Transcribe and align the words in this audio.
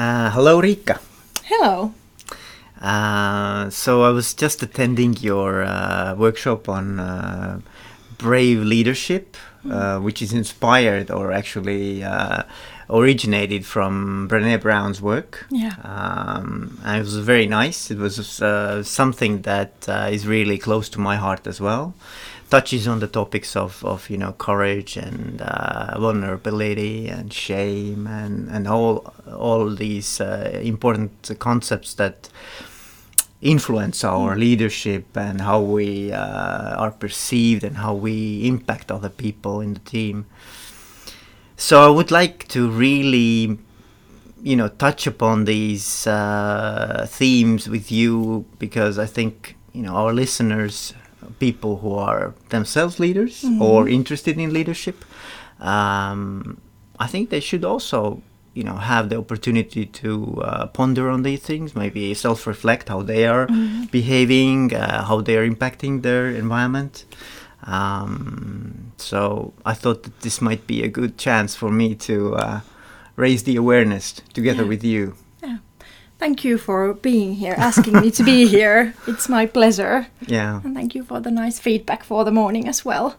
Uh, 0.00 0.30
hello, 0.30 0.58
Rika. 0.58 0.98
Hello. 1.44 1.92
Uh, 2.80 3.68
so 3.68 4.02
I 4.02 4.08
was 4.08 4.32
just 4.32 4.62
attending 4.62 5.12
your 5.18 5.62
uh, 5.62 6.14
workshop 6.14 6.70
on 6.70 6.98
uh, 6.98 7.60
brave 8.16 8.62
leadership, 8.62 9.36
uh, 9.70 9.98
which 9.98 10.22
is 10.22 10.32
inspired 10.32 11.10
or 11.10 11.32
actually 11.32 12.02
uh, 12.02 12.44
originated 12.90 13.64
from 13.64 14.28
Brené 14.28 14.60
Brown's 14.60 15.00
work. 15.00 15.46
Yeah. 15.50 15.74
Um, 15.82 16.78
and 16.84 16.96
it 16.98 17.04
was 17.04 17.16
very 17.16 17.46
nice. 17.46 17.90
It 17.90 17.98
was 17.98 18.42
uh, 18.42 18.82
something 18.82 19.42
that 19.42 19.88
uh, 19.88 20.08
is 20.10 20.26
really 20.26 20.58
close 20.58 20.88
to 20.90 21.00
my 21.00 21.16
heart 21.16 21.46
as 21.46 21.60
well. 21.60 21.94
Touches 22.50 22.88
on 22.88 22.98
the 22.98 23.06
topics 23.06 23.54
of, 23.54 23.84
of 23.84 24.10
you 24.10 24.18
know 24.18 24.32
courage 24.32 24.96
and 24.96 25.40
uh, 25.40 25.96
vulnerability 26.00 27.06
and 27.06 27.32
shame 27.32 28.08
and, 28.08 28.48
and 28.50 28.66
all 28.66 29.14
all 29.32 29.70
these 29.70 30.20
uh, 30.20 30.58
important 30.60 31.30
concepts 31.38 31.94
that 31.94 32.28
influence 33.40 34.04
our 34.04 34.36
leadership 34.36 35.16
and 35.16 35.40
how 35.40 35.60
we 35.60 36.12
uh, 36.12 36.74
are 36.76 36.90
perceived 36.90 37.64
and 37.64 37.76
how 37.76 37.94
we 37.94 38.46
impact 38.46 38.90
other 38.90 39.08
people 39.08 39.60
in 39.60 39.74
the 39.74 39.80
team. 39.80 40.26
So 41.60 41.82
I 41.86 41.90
would 41.90 42.10
like 42.10 42.48
to 42.48 42.70
really, 42.70 43.58
you 44.42 44.56
know, 44.56 44.68
touch 44.68 45.06
upon 45.06 45.44
these 45.44 46.06
uh, 46.06 47.06
themes 47.06 47.68
with 47.68 47.92
you 47.92 48.46
because 48.58 48.98
I 48.98 49.04
think 49.04 49.56
you 49.74 49.82
know 49.82 49.94
our 49.94 50.14
listeners, 50.14 50.94
people 51.38 51.76
who 51.76 51.92
are 51.94 52.34
themselves 52.48 52.98
leaders 52.98 53.44
or 53.60 53.86
interested 53.86 54.38
in 54.38 54.54
leadership, 54.54 55.04
um, 55.60 56.58
I 56.98 57.06
think 57.06 57.28
they 57.28 57.40
should 57.40 57.64
also 57.66 58.22
you 58.54 58.64
know 58.64 58.76
have 58.76 59.10
the 59.10 59.18
opportunity 59.18 59.84
to 59.84 60.40
uh, 60.42 60.66
ponder 60.68 61.10
on 61.10 61.22
these 61.22 61.40
things 61.40 61.76
maybe 61.76 62.14
self-reflect 62.14 62.88
how 62.88 63.00
they 63.02 63.24
are 63.26 63.46
behaving 63.92 64.74
uh, 64.74 65.04
how 65.04 65.20
they 65.20 65.36
are 65.36 65.48
impacting 65.48 66.02
their 66.02 66.28
environment 66.28 67.04
um, 67.66 68.92
so 68.96 69.52
i 69.64 69.74
thought 69.74 70.02
that 70.02 70.20
this 70.20 70.40
might 70.40 70.66
be 70.66 70.82
a 70.82 70.88
good 70.88 71.16
chance 71.18 71.54
for 71.56 71.70
me 71.70 71.94
to 71.94 72.34
uh, 72.36 72.60
raise 73.16 73.42
the 73.44 73.56
awareness 73.56 74.12
together 74.34 74.62
Yeah. 74.62 74.68
with 74.68 74.84
you 74.84 75.14
Yeah. 75.42 75.58
Thank 76.18 76.44
you 76.44 76.58
for 76.58 76.94
being 76.94 77.34
here, 77.36 77.54
asking 77.58 77.94
me 78.00 78.10
to 78.10 78.22
be 78.22 78.46
here. 78.56 78.92
It's 79.06 79.28
my 79.28 79.46
pleasure. 79.46 80.06
yeah 80.28 80.60
And 80.64 80.74
thank 80.76 80.94
you 80.94 81.04
for 81.04 81.20
the 81.20 81.30
nice 81.30 81.58
feedback 81.60 82.04
for 82.04 82.24
the 82.24 82.30
morning 82.32 82.68
as 82.68 82.84
well. 82.84 83.14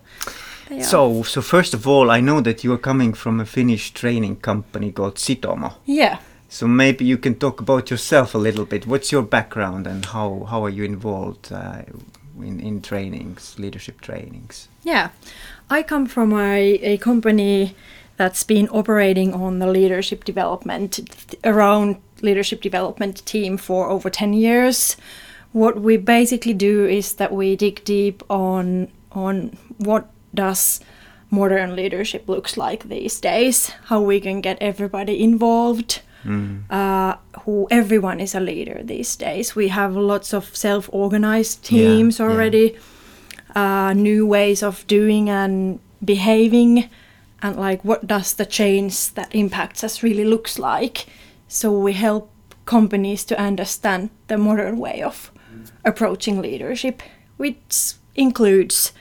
They 0.69 0.77
are- 0.81 0.83
so 0.83 1.23
so 1.23 1.41
first 1.41 1.73
of 1.73 1.87
all 1.87 2.09
i 2.17 2.21
know 2.21 2.41
that 2.41 2.63
you 2.63 2.73
are 2.73 2.81
coming 2.81 3.13
from 3.15 3.39
a 3.41 3.45
finnish 3.45 3.91
training 3.93 4.35
company 4.41 4.91
called 4.91 5.15
Sitoma 5.17 5.69
yeah. 5.85 6.17
so 6.49 6.67
maybe 6.67 7.03
you 7.05 7.17
can 7.17 7.35
talk 7.35 7.61
about 7.61 7.89
yourself 7.91 8.35
a 8.35 8.37
little 8.47 8.65
bit 8.65 8.85
what's 8.87 9.11
your 9.11 9.23
background 9.23 9.87
and 9.87 10.05
how, 10.05 10.45
how 10.49 10.63
are 10.65 10.73
you 10.77 10.85
involved 10.85 11.51
uh, 11.51 11.81
in, 12.43 12.59
in 12.59 12.81
trainings 12.81 13.55
leadership 13.57 14.01
trainings 14.01 14.67
Yeah. 14.83 15.09
I 15.69 15.83
come 15.83 16.05
from 16.05 16.33
a, 16.33 16.73
a 16.93 16.97
company 16.97 17.75
that's 18.17 18.43
been 18.43 18.67
operating 18.69 19.33
on 19.33 19.59
the 19.59 19.67
leadership 19.67 20.23
development 20.23 20.99
around 21.43 21.97
leadership 22.21 22.61
development 22.61 23.25
team 23.25 23.57
for 23.57 23.89
over 23.89 24.09
10 24.09 24.33
years. 24.33 24.97
What 25.53 25.81
we 25.81 25.97
basically 25.97 26.53
do 26.53 26.85
is 26.85 27.15
that 27.15 27.31
we 27.31 27.55
dig 27.55 27.83
deep 27.83 28.23
on 28.29 28.89
on 29.11 29.57
what 29.77 30.09
does 30.33 30.79
modern 31.29 31.75
leadership 31.75 32.27
looks 32.29 32.57
like 32.57 32.87
these 32.87 33.19
days, 33.19 33.69
how 33.85 34.01
we 34.01 34.19
can 34.19 34.41
get 34.41 34.57
everybody 34.61 35.21
involved, 35.21 36.01
uh, 36.69 37.15
who 37.41 37.67
everyone 37.71 38.19
is 38.19 38.35
a 38.35 38.39
leader 38.39 38.81
these 38.83 39.15
days. 39.15 39.55
We 39.55 39.69
have 39.69 39.95
lots 39.95 40.33
of 40.33 40.55
self-organized 40.55 41.63
teams 41.63 42.19
yeah. 42.19 42.25
already. 42.25 42.77
Uh, 43.55 43.93
new 43.93 44.25
ways 44.25 44.63
of 44.63 44.85
doing 44.87 45.29
and 45.29 45.79
behaving. 46.03 46.89
And 47.41 47.55
like 47.57 47.83
what 47.83 48.07
does 48.07 48.33
the 48.33 48.45
change 48.45 49.13
that 49.13 49.33
impacts 49.33 49.83
us 49.83 50.03
really 50.03 50.25
looks 50.25 50.57
like? 50.59 51.07
So 51.47 51.71
we 51.77 51.93
help 51.93 52.31
companies 52.65 53.23
to 53.25 53.39
understand 53.39 54.09
the 54.27 54.37
modern 54.37 54.77
way 54.77 55.01
of 55.01 55.31
approaching 55.83 56.41
leadership 56.41 57.01
which 57.37 57.93
includes 58.15 58.93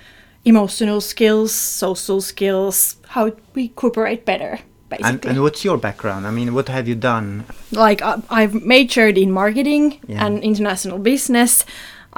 emotional 0.44 1.00
skills 1.00 1.52
social 1.52 2.20
skills 2.20 2.96
how 3.08 3.30
we 3.54 3.68
cooperate 3.68 4.24
better 4.24 4.58
basically 4.90 5.30
and 5.30 5.40
what's 5.42 5.64
your 5.64 5.78
background 5.78 6.26
i 6.26 6.30
mean 6.30 6.52
what 6.54 6.68
have 6.68 6.86
you 6.88 6.94
done 7.12 7.44
like 7.72 8.00
I- 8.02 8.22
I've 8.28 8.54
majored 8.74 9.16
in 9.16 9.30
marketing 9.32 9.84
Yeah. 10.08 10.24
and 10.26 10.42
international 10.42 10.98
business. 10.98 11.64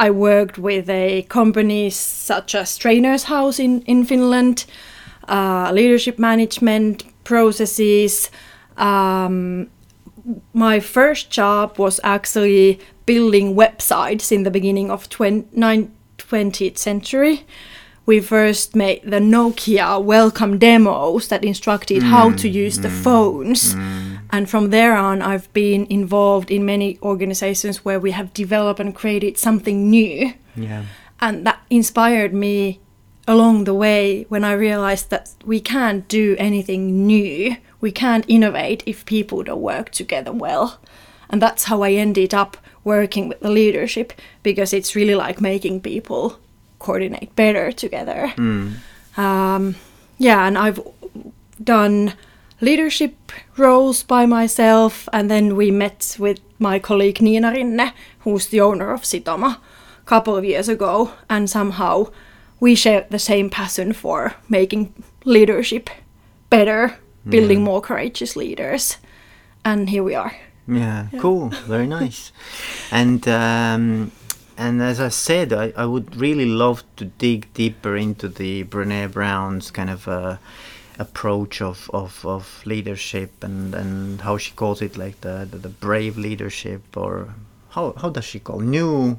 I 0.07 0.11
worked 0.11 0.57
with 0.59 0.89
a 0.89 1.23
companies 1.29 1.97
such 2.31 2.55
as 2.55 2.79
Trainers 2.79 3.25
House 3.25 3.63
in 3.63 3.83
in 3.87 4.05
Finland, 4.07 4.65
uh, 5.29 5.71
leadership 5.75 6.19
management 6.19 7.05
processes. 7.25 8.31
Um, 8.79 9.67
my 10.55 10.81
first 10.81 11.31
job 11.37 11.79
was 11.79 12.01
actually 12.03 12.79
building 13.07 13.55
websites 13.55 14.33
in 14.33 14.43
the 14.45 14.51
beginning 14.51 14.91
of 14.91 15.09
20, 15.09 15.45
nine- 15.53 15.91
20th 16.19 16.79
century. 16.79 17.45
We 18.05 18.21
first 18.21 18.75
made 18.75 19.03
the 19.05 19.21
Nokia 19.21 20.03
welcome 20.03 20.59
demos 20.59 21.29
that 21.29 21.45
instructed 21.45 22.03
how 22.03 22.31
to 22.33 22.49
mm, 22.49 22.53
use 22.53 22.79
the 22.79 22.89
mm, 22.89 23.03
phones. 23.03 23.75
Mm. 23.75 24.19
And 24.31 24.51
from 24.51 24.71
there 24.71 24.97
on, 24.97 25.23
I've 25.23 25.53
been 25.53 25.87
involved 25.89 26.51
in 26.51 26.65
many 26.65 26.99
organizations 27.03 27.85
where 27.85 28.01
we 28.01 28.11
have 28.13 28.35
developed 28.35 28.81
and 28.81 28.95
created 28.95 29.39
something 29.39 29.89
new. 29.91 30.33
yeah 30.57 30.85
And 31.21 31.47
that 31.47 31.61
inspired 31.71 32.35
me 32.35 32.81
along 33.29 33.65
the 33.65 33.75
way 33.75 34.27
when 34.29 34.43
I 34.43 34.53
realized 34.53 35.11
that 35.11 35.31
we 35.45 35.61
can't 35.61 36.09
do 36.09 36.35
anything 36.39 37.07
new. 37.07 37.57
We 37.81 37.93
can't 37.93 38.25
innovate 38.27 38.83
if 38.87 39.05
people 39.05 39.43
don't 39.45 39.61
work 39.61 39.91
together 39.91 40.33
well. 40.33 40.81
And 41.31 41.41
that's 41.41 41.65
how 41.65 41.83
I 41.83 41.93
ended 41.93 42.35
up 42.35 42.57
working 42.85 43.29
with 43.29 43.41
the 43.41 43.51
leadership 43.51 44.13
because 44.43 44.73
it's 44.73 44.97
really 44.97 45.15
like 45.15 45.41
making 45.41 45.81
people 45.83 46.39
coordinate 46.83 47.35
better 47.37 47.73
together. 47.73 48.33
Um, 49.17 49.75
yeah, 50.19 50.47
and 50.47 50.57
I've 50.59 50.81
done 51.63 52.13
leadership 52.61 53.15
roles 53.57 54.03
by 54.03 54.27
myself, 54.27 55.09
and 55.13 55.31
then 55.31 55.57
we 55.57 55.71
met 55.71 56.17
with 56.19 56.39
my 56.59 56.79
colleague 56.79 57.21
Nina 57.23 57.53
Rinne, 57.53 57.93
who's 58.21 58.47
the 58.49 58.61
owner 58.61 58.93
of 58.93 59.03
Sitoma, 59.03 59.57
a 59.57 60.05
couple 60.07 60.37
of 60.37 60.45
years 60.45 60.69
ago, 60.69 61.11
and 61.29 61.49
somehow 61.51 62.07
we 62.61 62.75
share 62.75 63.07
the 63.11 63.19
same 63.19 63.51
passion 63.51 63.93
for 63.93 64.35
making 64.49 64.93
leadership 65.25 65.91
better, 66.51 66.97
building 67.29 67.63
more 67.65 67.81
courageous 67.81 68.37
leaders, 68.37 68.99
and 69.65 69.89
here 69.91 70.03
we 70.05 70.15
are. 70.15 70.33
Yeah, 70.69 71.07
cool. 71.19 71.49
Very 71.67 71.87
nice. 71.87 72.33
and 72.93 73.27
um, 73.29 74.13
and 74.57 74.83
as 74.83 75.01
I 75.01 75.09
said, 75.09 75.53
I, 75.53 75.73
I 75.77 75.87
would 75.87 76.17
really 76.17 76.47
love 76.47 76.85
to 76.97 77.05
dig 77.07 77.53
deeper 77.55 77.97
into 77.97 78.29
the 78.29 78.65
Brené 78.65 79.11
Brown's 79.11 79.71
kind 79.71 79.91
of 79.91 80.07
uh, 80.09 80.37
approach 80.99 81.61
of, 81.61 81.91
of, 81.93 82.25
of 82.25 82.63
leadership 82.65 83.43
and, 83.43 83.75
and 83.75 84.21
how 84.21 84.37
she 84.39 84.53
calls 84.53 84.83
it 84.83 84.97
like 84.97 85.21
the, 85.23 85.47
the, 85.51 85.59
the 85.59 85.69
brave 85.69 86.19
leadership 86.19 86.97
or 86.97 87.35
how, 87.71 87.93
how 88.01 88.11
does 88.11 88.25
she 88.25 88.39
call 88.39 88.61
new 88.61 89.19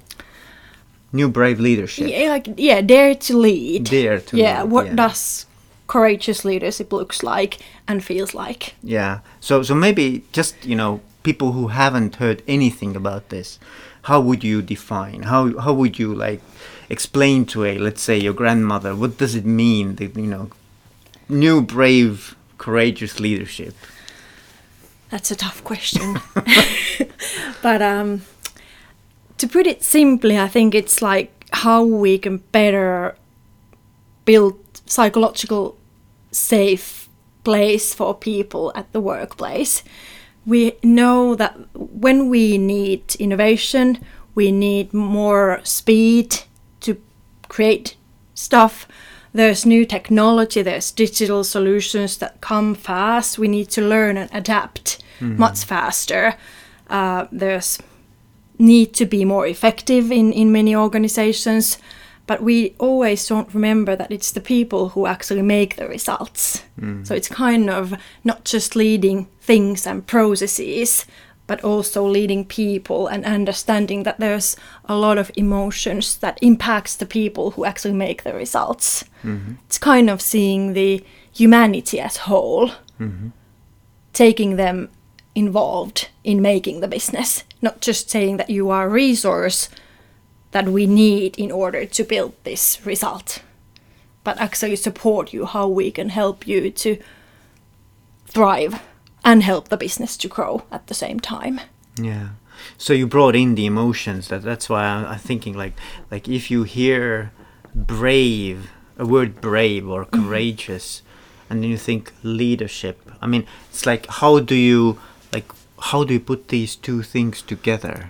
new 1.11 1.29
brave 1.29 1.59
leadership 1.59 2.07
Yeah, 2.07 2.29
like 2.29 2.47
yeah, 2.57 2.81
dare 2.81 3.15
to 3.15 3.38
lead. 3.38 3.85
Dare 3.85 4.19
to 4.19 4.38
yeah, 4.38 4.63
lead, 4.63 4.71
what 4.71 4.85
yeah. 4.88 4.95
does 4.95 5.45
courageous 5.88 6.44
leadership 6.44 6.91
looks 6.91 7.21
like 7.21 7.59
and 7.88 8.03
feels 8.03 8.33
like? 8.33 8.75
Yeah. 8.81 9.19
So 9.39 9.63
so 9.63 9.75
maybe 9.75 10.23
just 10.31 10.65
you 10.65 10.75
know 10.75 11.01
people 11.23 11.51
who 11.53 11.67
haven't 11.67 12.15
heard 12.15 12.41
anything 12.47 12.95
about 12.95 13.30
this, 13.30 13.59
how 14.03 14.19
would 14.19 14.44
you 14.44 14.61
define? 14.61 15.23
How 15.23 15.57
how 15.59 15.73
would 15.73 15.97
you 16.00 16.13
like 16.13 16.41
explain 16.89 17.45
to 17.47 17.65
a 17.65 17.77
let's 17.77 18.01
say 18.01 18.17
your 18.17 18.33
grandmother 18.33 18.95
what 18.95 19.17
does 19.17 19.35
it 19.35 19.45
mean? 19.45 19.95
The 19.95 20.07
you 20.07 20.27
know 20.27 20.50
new 21.29 21.61
brave 21.61 22.35
courageous 22.57 23.19
leadership. 23.19 23.75
That's 25.09 25.31
a 25.31 25.35
tough 25.35 25.63
question. 25.63 26.19
but 27.61 27.81
um, 27.81 28.23
to 29.38 29.47
put 29.47 29.67
it 29.67 29.83
simply, 29.83 30.39
I 30.39 30.47
think 30.47 30.73
it's 30.73 31.01
like 31.01 31.45
how 31.51 31.83
we 31.83 32.17
can 32.17 32.38
better 32.51 33.15
build 34.25 34.59
psychological 34.85 35.77
safe 36.31 37.07
place 37.44 37.94
for 37.94 38.15
people 38.15 38.71
at 38.75 38.91
the 38.91 39.01
workplace. 39.01 39.83
We 40.45 40.74
know 40.84 41.36
that 41.36 41.57
when 41.74 42.30
we 42.30 42.57
need 42.57 43.16
innovation, 43.16 44.00
we 44.36 44.51
need 44.51 44.94
more 44.94 45.62
speed 45.63 46.42
to 46.81 46.98
create 47.48 47.95
stuff, 48.34 48.88
there's 49.34 49.66
new 49.66 49.86
technology, 49.86 50.62
there's 50.62 50.92
digital 50.92 51.44
solutions 51.44 52.18
that 52.18 52.40
come 52.42 52.75
fast. 52.75 53.40
We 53.40 53.48
need 53.48 53.69
to 53.72 53.81
learn 53.81 54.18
and 54.18 54.30
adapt 54.34 55.04
much 55.40 55.63
faster. 55.63 56.36
Uh, 56.90 57.25
there's 57.31 57.80
need 58.60 58.94
to 58.94 59.06
be 59.06 59.25
more 59.25 59.48
effective 59.48 60.12
in, 60.12 60.31
in 60.34 60.51
many 60.51 60.75
organizations, 60.75 61.78
but 62.28 62.44
we 62.44 62.75
always 62.78 63.25
don't 63.28 63.51
remember 63.54 63.95
that 63.95 64.12
it's 64.12 64.31
the 64.31 64.42
people 64.42 64.90
who 64.90 65.07
actually 65.07 65.42
make 65.42 65.75
the 65.78 65.88
results. 65.88 66.62
So 67.04 67.16
it's 67.16 67.30
kind 67.30 67.69
of 67.69 67.94
not 68.24 68.44
just 68.45 68.75
leading 68.75 69.28
things 69.44 69.86
and 69.86 70.07
processes, 70.07 71.06
but 71.48 71.63
also 71.63 72.07
leading 72.07 72.45
people 72.45 73.07
and 73.07 73.25
understanding 73.25 74.04
that 74.04 74.19
there's 74.19 74.56
a 74.86 74.95
lot 74.95 75.18
of 75.18 75.31
emotions 75.36 76.18
that 76.18 76.40
impacts 76.42 76.95
the 76.95 77.06
people 77.06 77.51
who 77.51 77.66
actually 77.66 77.94
make 77.94 78.24
the 78.24 78.34
results. 78.34 79.04
Mm-hmm. 79.24 79.56
It's 79.66 79.78
kind 79.78 80.10
of 80.10 80.22
seeing 80.22 80.74
the 80.74 81.04
humanity 81.34 82.00
as 82.00 82.18
whole, 82.18 82.69
mm-hmm. 83.00 83.30
taking 84.13 84.56
them 84.56 84.90
involved 85.36 86.10
in 86.24 86.42
making 86.42 86.80
the 86.80 86.88
business, 86.88 87.44
not 87.62 87.81
just 87.81 88.10
saying 88.10 88.38
that 88.38 88.50
you 88.50 88.69
are 88.69 88.86
a 88.86 88.90
resource 88.90 89.68
that 90.51 90.69
we 90.69 90.86
need 90.86 91.38
in 91.38 91.51
order 91.51 91.86
to 91.86 92.04
build 92.06 92.34
this 92.44 92.80
result, 92.86 93.42
but 94.24 94.40
actually 94.40 94.78
support 94.78 95.34
you 95.34 95.45
how 95.45 95.68
we 95.68 95.92
can 95.92 96.10
help 96.10 96.48
you 96.48 96.72
to 96.72 96.98
thrive 98.28 98.80
and 99.23 99.43
help 99.43 99.69
the 99.69 99.77
business 99.77 100.17
to 100.17 100.27
grow 100.27 100.63
at 100.71 100.87
the 100.87 100.93
same 100.93 101.19
time. 101.19 101.61
Yeah. 101.95 102.29
So 102.77 102.93
you 102.93 103.07
brought 103.07 103.35
in 103.35 103.55
the 103.55 103.65
emotions. 103.65 104.27
That 104.27 104.41
that's 104.41 104.69
why 104.69 104.85
I'm, 104.85 105.05
I'm 105.05 105.19
thinking 105.19 105.53
like 105.53 105.73
like 106.11 106.27
if 106.27 106.51
you 106.51 106.63
hear 106.63 107.31
brave, 107.73 108.71
a 108.97 109.05
word 109.05 109.41
brave 109.41 109.87
or 109.87 110.05
mm-hmm. 110.05 110.23
courageous, 110.23 111.01
and 111.49 111.63
then 111.63 111.69
you 111.69 111.77
think 111.77 112.13
leadership. 112.23 113.11
I 113.21 113.27
mean, 113.27 113.45
it's 113.69 113.85
like 113.85 114.05
how 114.07 114.39
do 114.39 114.55
you 114.55 114.99
like 115.31 115.51
how 115.79 116.03
do 116.03 116.13
you 116.13 116.19
put 116.19 116.49
these 116.49 116.75
two 116.75 117.03
things 117.03 117.41
together? 117.41 118.09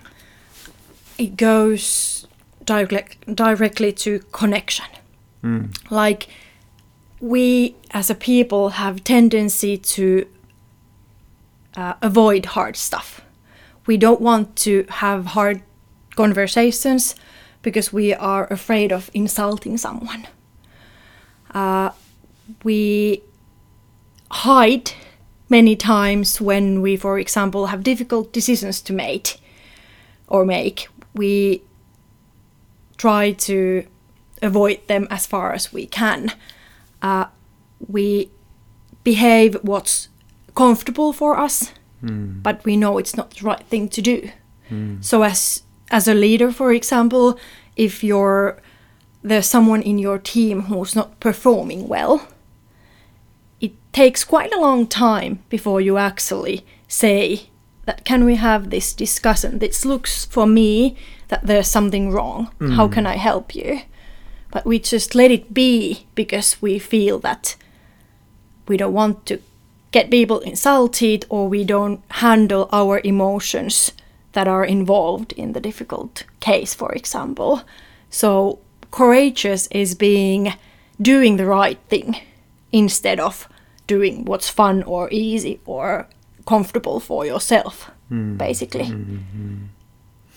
It 1.18 1.38
goes 1.38 2.28
direct, 2.66 3.36
directly 3.36 3.92
to 3.94 4.20
connection. 4.32 4.86
Mm. 5.44 5.76
Like 5.92 6.28
we 7.20 7.76
as 7.92 8.10
a 8.10 8.16
people 8.16 8.70
have 8.70 9.04
tendency 9.04 9.78
to 9.78 10.28
uh, 11.76 11.94
avoid 12.02 12.46
hard 12.48 12.76
stuff. 12.76 13.22
We 13.86 13.98
don't 13.98 14.22
want 14.22 14.56
to 14.58 14.86
have 14.90 15.28
hard 15.28 15.62
conversations 16.16 17.16
because 17.62 17.92
we 17.92 18.14
are 18.14 18.48
afraid 18.52 18.92
of 18.92 19.10
insulting 19.14 19.78
someone. 19.78 20.28
Uh, 21.54 21.92
we 22.64 23.24
hide 24.32 24.92
many 25.50 25.76
times 25.76 26.42
when 26.42 26.82
we, 26.82 26.98
for 26.98 27.20
example, 27.20 27.68
have 27.68 27.84
difficult 27.84 28.34
decisions 28.34 28.82
to 28.82 28.94
make 28.94 29.38
or 30.28 30.46
make. 30.46 30.88
We 31.14 31.62
try 32.98 33.32
to 33.32 33.86
avoid 34.42 34.88
them 34.88 35.08
as 35.10 35.26
far 35.26 35.54
as 35.54 35.72
we 35.72 35.86
can. 35.86 36.32
Uh, 37.02 37.26
we 37.88 38.30
behave 39.04 39.56
what's 39.62 40.10
comfortable 40.56 41.14
for 41.14 41.38
us, 41.38 41.72
hmm. 42.02 42.42
but 42.42 42.64
we 42.66 42.78
know 42.78 42.98
it's 42.98 43.16
not 43.16 43.32
the 43.32 43.46
right 43.46 43.64
thing 43.68 43.90
to 43.90 44.02
do. 44.02 44.30
Hmm. 44.70 45.02
So 45.02 45.24
as 45.24 45.64
as 45.92 46.08
a 46.08 46.14
leader, 46.14 46.52
for 46.52 46.74
example, 46.74 47.38
if 47.76 48.04
you're 48.04 48.62
there's 49.22 49.48
someone 49.48 49.82
in 49.82 50.00
your 50.00 50.18
team 50.18 50.64
who's 50.64 50.96
not 50.96 51.20
performing 51.20 51.88
well, 51.88 52.28
it 53.62 53.72
takes 53.94 54.24
quite 54.24 54.54
a 54.54 54.60
long 54.60 54.86
time 54.88 55.40
before 55.50 55.80
you 55.80 55.98
actually 55.98 56.66
say 56.88 57.50
that 57.86 58.06
can 58.06 58.26
we 58.26 58.36
have 58.36 58.70
this 58.70 58.94
discussion? 58.94 59.60
This 59.60 59.86
looks 59.86 60.26
for 60.26 60.46
me 60.46 60.96
that 61.28 61.46
there's 61.48 61.68
something 61.68 62.12
wrong. 62.12 62.52
How 62.60 62.88
hmm. 62.88 62.94
can 62.94 63.08
I 63.08 63.18
help 63.18 63.56
you? 63.56 63.82
But 64.52 64.66
we 64.66 64.78
just 64.78 65.16
let 65.16 65.32
it 65.32 65.54
be 65.54 66.06
because 66.14 66.62
we 66.62 66.78
feel 66.78 67.18
that 67.20 67.56
we 68.68 68.78
don't 68.78 68.94
want 68.94 69.26
to 69.26 69.42
get 69.94 70.12
people 70.12 70.40
insulted 70.40 71.26
or 71.30 71.48
we 71.48 71.64
don't 71.64 72.02
handle 72.10 72.68
our 72.74 73.00
emotions 73.06 73.94
that 74.34 74.48
are 74.48 74.66
involved 74.66 75.32
in 75.34 75.54
the 75.54 75.62
difficult 75.62 76.26
case, 76.40 76.74
for 76.74 76.92
example. 76.92 77.62
So, 78.10 78.60
courageous 78.92 79.68
is 79.68 79.96
being 79.96 80.54
doing 81.02 81.38
the 81.38 81.46
right 81.46 81.80
thing 81.88 82.18
instead 82.72 83.20
of 83.20 83.48
doing 83.88 84.26
what's 84.26 84.50
fun 84.50 84.84
or 84.84 85.08
easy 85.12 85.60
or 85.66 86.08
comfortable 86.46 87.00
for 87.00 87.26
yourself, 87.26 87.92
mm-hmm. 88.12 88.38
basically. 88.38 88.86
Mm-hmm. 88.86 89.66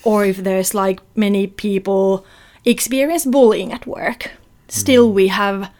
Or 0.04 0.24
if 0.24 0.36
there's 0.36 0.74
like 0.74 1.00
many 1.16 1.46
people 1.46 2.24
experience 2.64 3.24
bullying 3.24 3.72
at 3.72 3.86
work, 3.86 4.32
still 4.68 5.06
mm-hmm. 5.06 5.16
we 5.16 5.28
have 5.28 5.70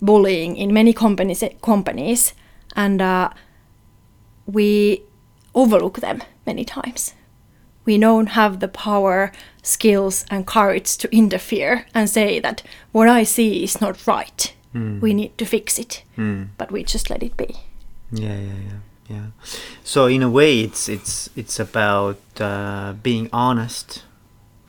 bullying 0.00 0.56
in 0.56 0.74
many 0.74 0.92
companies 0.92 1.44
companies 1.62 2.34
and 2.76 3.00
uh, 3.02 3.30
we 4.46 5.02
overlook 5.54 6.00
them 6.00 6.22
many 6.46 6.64
times. 6.64 7.14
We 7.84 7.98
don't 7.98 8.28
have 8.28 8.60
the 8.60 8.68
power 8.68 9.32
skills 9.62 10.24
and 10.30 10.46
courage 10.46 10.96
to 10.98 11.08
interfere 11.16 11.84
and 11.94 12.08
say 12.08 12.40
that 12.40 12.62
what 12.92 13.08
i 13.08 13.24
see 13.24 13.62
is 13.64 13.80
not 13.80 14.06
right. 14.06 14.54
We 14.74 15.12
need 15.12 15.36
to 15.36 15.44
fix 15.44 15.78
it. 15.78 16.02
But 16.56 16.72
we 16.72 16.82
just 16.84 17.10
let 17.10 17.22
it 17.22 17.36
be. 17.36 17.56
Yeah, 18.10 18.38
yeah, 18.38 18.60
yeah, 18.68 18.78
yeah. 19.10 19.26
So 19.84 20.06
in 20.06 20.22
a 20.22 20.30
way, 20.30 20.60
it's 20.60 20.88
it's 20.88 21.28
it's 21.36 21.60
about 21.60 22.16
uh, 22.40 22.94
being 23.02 23.28
honest, 23.32 24.04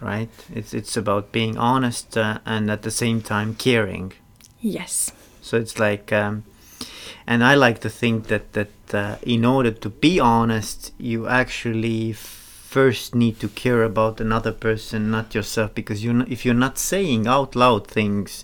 right? 0.01 0.29
It's 0.53 0.73
it's 0.73 0.97
about 0.97 1.31
being 1.31 1.57
honest 1.57 2.17
uh, 2.17 2.39
and 2.45 2.69
at 2.69 2.81
the 2.81 2.91
same 2.91 3.21
time 3.21 3.55
caring. 3.55 4.11
yes. 4.59 5.11
So 5.41 5.57
it's 5.57 5.77
like, 5.79 6.11
um, 6.11 6.43
and 7.27 7.43
I 7.43 7.55
like 7.55 7.79
to 7.81 7.89
think 7.89 8.27
that 8.27 8.53
that 8.53 8.69
uh, 8.93 9.15
in 9.23 9.45
order 9.45 9.71
to 9.71 9.89
be 9.89 10.19
honest, 10.19 10.93
you 10.97 11.27
actually 11.27 12.13
first 12.13 13.13
need 13.15 13.39
to 13.39 13.47
care 13.47 13.83
about 13.83 14.19
another 14.19 14.51
person, 14.51 15.11
not 15.11 15.35
yourself, 15.35 15.73
because 15.75 16.03
you 16.03 16.21
if 16.27 16.45
you're 16.45 16.53
not 16.67 16.77
saying 16.77 17.27
out 17.27 17.55
loud 17.55 17.87
things, 17.87 18.43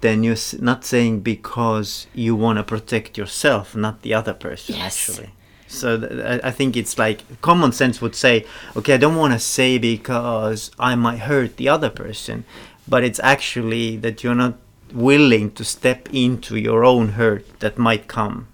then 0.00 0.22
you're 0.22 0.36
not 0.60 0.84
saying 0.84 1.20
because 1.20 2.06
you 2.14 2.36
want 2.36 2.58
to 2.58 2.62
protect 2.62 3.16
yourself, 3.16 3.74
not 3.74 4.02
the 4.02 4.12
other 4.14 4.34
person. 4.34 4.74
Yes. 4.76 5.08
Actually. 5.08 5.30
So 5.66 5.98
th- 5.98 6.12
I- 6.32 6.48
I 6.48 6.50
think 6.50 6.76
it's 6.76 6.98
like 6.98 7.18
common 7.40 7.72
sense 7.72 8.00
would 8.02 8.14
say, 8.14 8.44
okay, 8.76 8.94
I 8.94 8.96
don't 8.98 9.16
want 9.16 9.32
to 9.32 9.38
say 9.40 9.78
because 9.78 10.70
I 10.78 10.94
might 10.94 11.20
hurt 11.20 11.56
the 11.56 11.68
other 11.70 11.90
person, 11.90 12.44
but 12.86 13.02
it's 13.02 13.20
actually 13.22 13.96
that 14.04 14.22
you're 14.22 14.34
not 14.34 14.54
willing 14.92 15.50
to 15.52 15.64
step 15.64 16.08
into 16.12 16.56
your 16.56 16.84
own 16.84 17.08
hurt 17.10 17.44
that 17.60 17.78
might 17.78 18.06
come. 18.08 18.46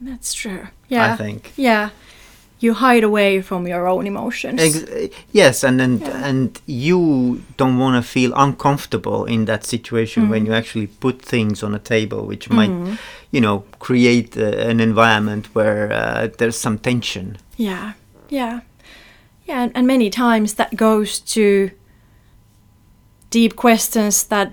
that's 0.00 0.32
true 0.34 0.66
yeah 0.88 1.12
I 1.12 1.16
think. 1.16 1.52
yeah 1.56 1.90
you 2.62 2.74
hide 2.74 3.04
away 3.04 3.40
from 3.42 3.66
your 3.66 3.86
own 3.88 4.06
emotions 4.06 4.60
Ex- 4.60 5.14
yes, 5.32 5.64
and 5.64 5.80
and, 5.80 6.00
Yeah. 6.00 6.28
and 6.28 6.60
you 6.66 7.40
don't 7.56 7.78
want 7.78 7.96
to 7.96 8.02
feel 8.12 8.32
uncomfortable 8.36 9.24
in 9.34 9.44
that 9.46 9.64
situation 9.64 10.22
Mm. 10.24 10.30
when 10.30 10.46
you 10.46 10.52
actually 10.54 10.86
put 11.00 11.22
things 11.22 11.62
on 11.62 11.74
a 11.74 11.78
table, 11.78 12.26
which 12.26 12.50
might, 12.50 12.70
you 13.32 13.40
know, 13.40 13.64
create 13.78 14.36
uh, 14.36 14.70
an 14.70 14.80
environment 14.80 15.46
where 15.54 15.90
uh, 15.92 16.28
there's 16.38 16.58
some 16.60 16.78
tension. 16.78 17.36
Yeah, 17.56 17.92
yeah, 18.30 18.60
yeah, 19.48 19.62
and, 19.62 19.72
and 19.74 19.86
many 19.86 20.10
times 20.10 20.54
that 20.54 20.76
goes 20.76 21.20
to 21.34 21.70
deep 23.30 23.54
questions 23.56 24.24
that 24.24 24.52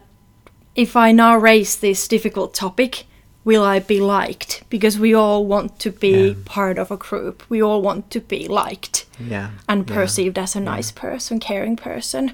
if 0.77 0.95
I 0.95 1.11
now 1.11 1.35
raise 1.35 1.75
this 1.75 2.07
difficult 2.07 2.53
topic, 2.53 3.05
will 3.43 3.63
I 3.63 3.79
be 3.79 3.99
liked? 3.99 4.63
Because 4.69 4.99
we 4.99 5.13
all 5.13 5.45
want 5.45 5.79
to 5.79 5.89
be 5.91 6.27
Yeah. 6.29 6.33
part 6.45 6.77
of 6.77 6.91
a 6.91 6.97
group. 6.97 7.43
We 7.49 7.61
all 7.63 7.81
want 7.81 8.09
to 8.11 8.19
be 8.21 8.47
liked 8.47 9.05
Yeah. 9.19 9.49
and 9.67 9.89
yeah. 9.89 9.95
perceived 9.95 10.37
as 10.37 10.55
a 10.55 10.59
nice 10.59 10.91
person, 10.91 11.39
caring 11.39 11.75
person. 11.75 12.31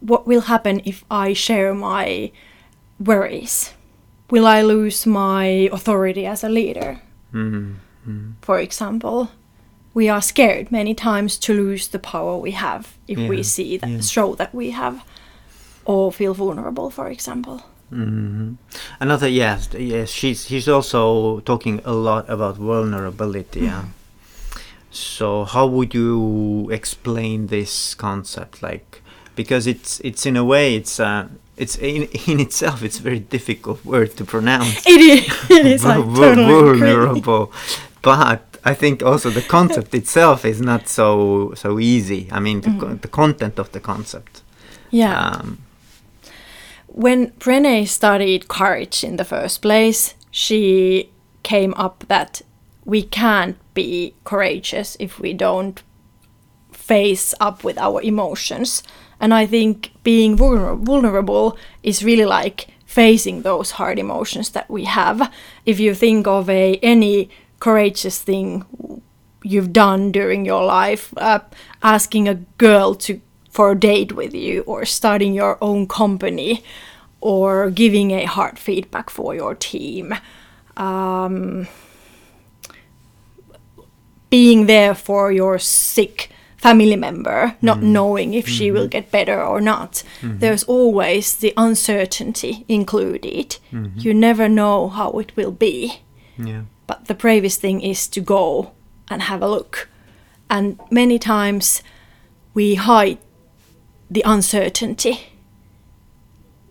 What 0.00 0.26
will 0.26 0.42
happen 0.42 0.80
if 0.84 1.04
I 1.10 1.34
share 1.34 1.74
my 1.74 2.30
worries? 2.98 3.72
Will 4.30 4.46
I 4.46 4.62
lose 4.62 5.06
my 5.06 5.68
authority 5.72 6.26
as 6.26 6.42
a 6.44 6.48
leader? 6.48 7.00
Mhm. 7.32 7.74
for 8.40 8.58
example, 8.58 9.28
we 9.94 10.08
are 10.08 10.20
scared 10.22 10.72
many 10.72 10.92
times 10.94 11.38
to 11.38 11.52
lose 11.54 11.88
the 11.88 11.98
power 11.98 12.36
we 12.36 12.50
have 12.52 12.82
if 13.06 13.18
Yeah, 13.18 13.28
we 13.28 13.42
see 13.44 13.76
that 13.78 13.88
yeah. 13.90 14.00
show 14.00 14.34
that 14.34 14.52
we 14.54 14.70
have 14.72 15.04
or 15.84 16.12
feel 16.12 16.34
vulnerable, 16.34 16.90
for 16.90 17.08
example. 17.10 17.60
hmm 17.90 18.54
Another 19.00 19.28
yes, 19.28 19.68
yes. 19.78 20.10
She's 20.10 20.46
she's 20.46 20.68
also 20.68 21.40
talking 21.40 21.80
a 21.84 21.92
lot 21.92 22.24
about 22.30 22.56
vulnerability. 22.56 23.60
Yeah. 23.60 23.84
So 24.90 25.44
how 25.44 25.66
would 25.66 25.94
you 25.94 26.68
explain 26.70 27.46
this 27.46 27.94
concept? 27.94 28.62
Like, 28.62 29.02
because 29.36 29.66
it's 29.66 30.00
it's 30.04 30.26
in 30.26 30.36
a 30.36 30.44
way 30.44 30.76
it's 30.76 31.00
uh, 31.00 31.24
it's 31.56 31.76
in, 31.78 32.08
in 32.28 32.40
itself 32.40 32.82
it's 32.82 32.98
a 32.98 33.02
very 33.02 33.20
difficult 33.20 33.84
word 33.84 34.16
to 34.16 34.24
pronounce. 34.24 34.82
It 34.86 35.00
is. 35.00 35.50
It 35.50 35.66
is. 35.66 35.82
Vul- 35.84 36.14
totally 36.14 36.44
vulnerable, 36.44 37.52
but 38.02 38.40
I 38.64 38.74
think 38.74 39.02
also 39.02 39.30
the 39.30 39.42
concept 39.48 39.94
itself 39.94 40.44
is 40.44 40.60
not 40.60 40.88
so 40.88 41.52
so 41.54 41.78
easy. 41.78 42.28
I 42.30 42.40
mean, 42.40 42.60
the, 42.60 42.70
co- 42.80 42.94
the 43.00 43.08
content 43.08 43.58
of 43.58 43.68
the 43.72 43.80
concept. 43.80 44.42
Yeah. 44.90 45.18
Um, 45.18 45.58
when 46.92 47.30
Brené 47.32 47.88
studied 47.88 48.48
courage 48.48 49.02
in 49.02 49.16
the 49.16 49.24
first 49.24 49.62
place, 49.62 50.14
she 50.30 51.10
came 51.42 51.72
up 51.74 52.04
that 52.08 52.42
we 52.84 53.02
can't 53.02 53.56
be 53.74 54.14
courageous 54.24 54.96
if 55.00 55.18
we 55.18 55.32
don't 55.32 55.82
face 56.70 57.34
up 57.40 57.64
with 57.64 57.78
our 57.78 58.02
emotions. 58.02 58.82
And 59.20 59.32
I 59.32 59.46
think 59.46 59.92
being 60.02 60.36
vulner- 60.36 60.78
vulnerable 60.78 61.56
is 61.82 62.04
really 62.04 62.26
like 62.26 62.68
facing 62.84 63.40
those 63.42 63.72
hard 63.72 63.98
emotions 63.98 64.50
that 64.50 64.68
we 64.68 64.84
have. 64.84 65.32
If 65.64 65.80
you 65.80 65.94
think 65.94 66.26
of 66.26 66.50
a 66.50 66.76
any 66.82 67.30
courageous 67.58 68.18
thing 68.22 68.66
you've 69.42 69.72
done 69.72 70.12
during 70.12 70.44
your 70.44 70.64
life, 70.64 71.14
uh, 71.16 71.40
asking 71.82 72.28
a 72.28 72.34
girl 72.58 72.94
to 72.96 73.20
for 73.52 73.70
a 73.70 73.78
date 73.78 74.12
with 74.12 74.34
you, 74.34 74.62
or 74.62 74.84
starting 74.84 75.34
your 75.34 75.56
own 75.60 75.86
company, 75.86 76.64
or 77.20 77.70
giving 77.70 78.10
a 78.10 78.24
hard 78.24 78.58
feedback 78.58 79.10
for 79.10 79.34
your 79.34 79.54
team, 79.54 80.14
um, 80.76 81.68
being 84.30 84.66
there 84.66 84.94
for 84.94 85.30
your 85.30 85.58
sick 85.58 86.30
family 86.56 86.96
member, 86.96 87.56
not 87.60 87.78
mm. 87.78 87.82
knowing 87.82 88.34
if 88.34 88.48
she 88.48 88.70
will 88.70 88.82
mm-hmm. 88.82 88.88
get 88.88 89.10
better 89.10 89.42
or 89.42 89.60
not. 89.60 90.02
Mm-hmm. 90.20 90.38
There's 90.38 90.64
always 90.64 91.36
the 91.36 91.52
uncertainty 91.56 92.64
included. 92.68 93.58
Mm-hmm. 93.72 93.98
You 93.98 94.14
never 94.14 94.48
know 94.48 94.88
how 94.88 95.10
it 95.18 95.36
will 95.36 95.52
be. 95.52 96.00
yeah. 96.38 96.62
But 96.86 97.06
the 97.06 97.14
bravest 97.14 97.60
thing 97.60 97.80
is 97.80 98.08
to 98.08 98.20
go 98.20 98.72
and 99.08 99.22
have 99.22 99.42
a 99.42 99.48
look. 99.48 99.88
And 100.48 100.78
many 100.90 101.18
times 101.18 101.82
we 102.54 102.74
hide 102.74 103.18
the 104.12 104.22
uncertainty 104.26 105.32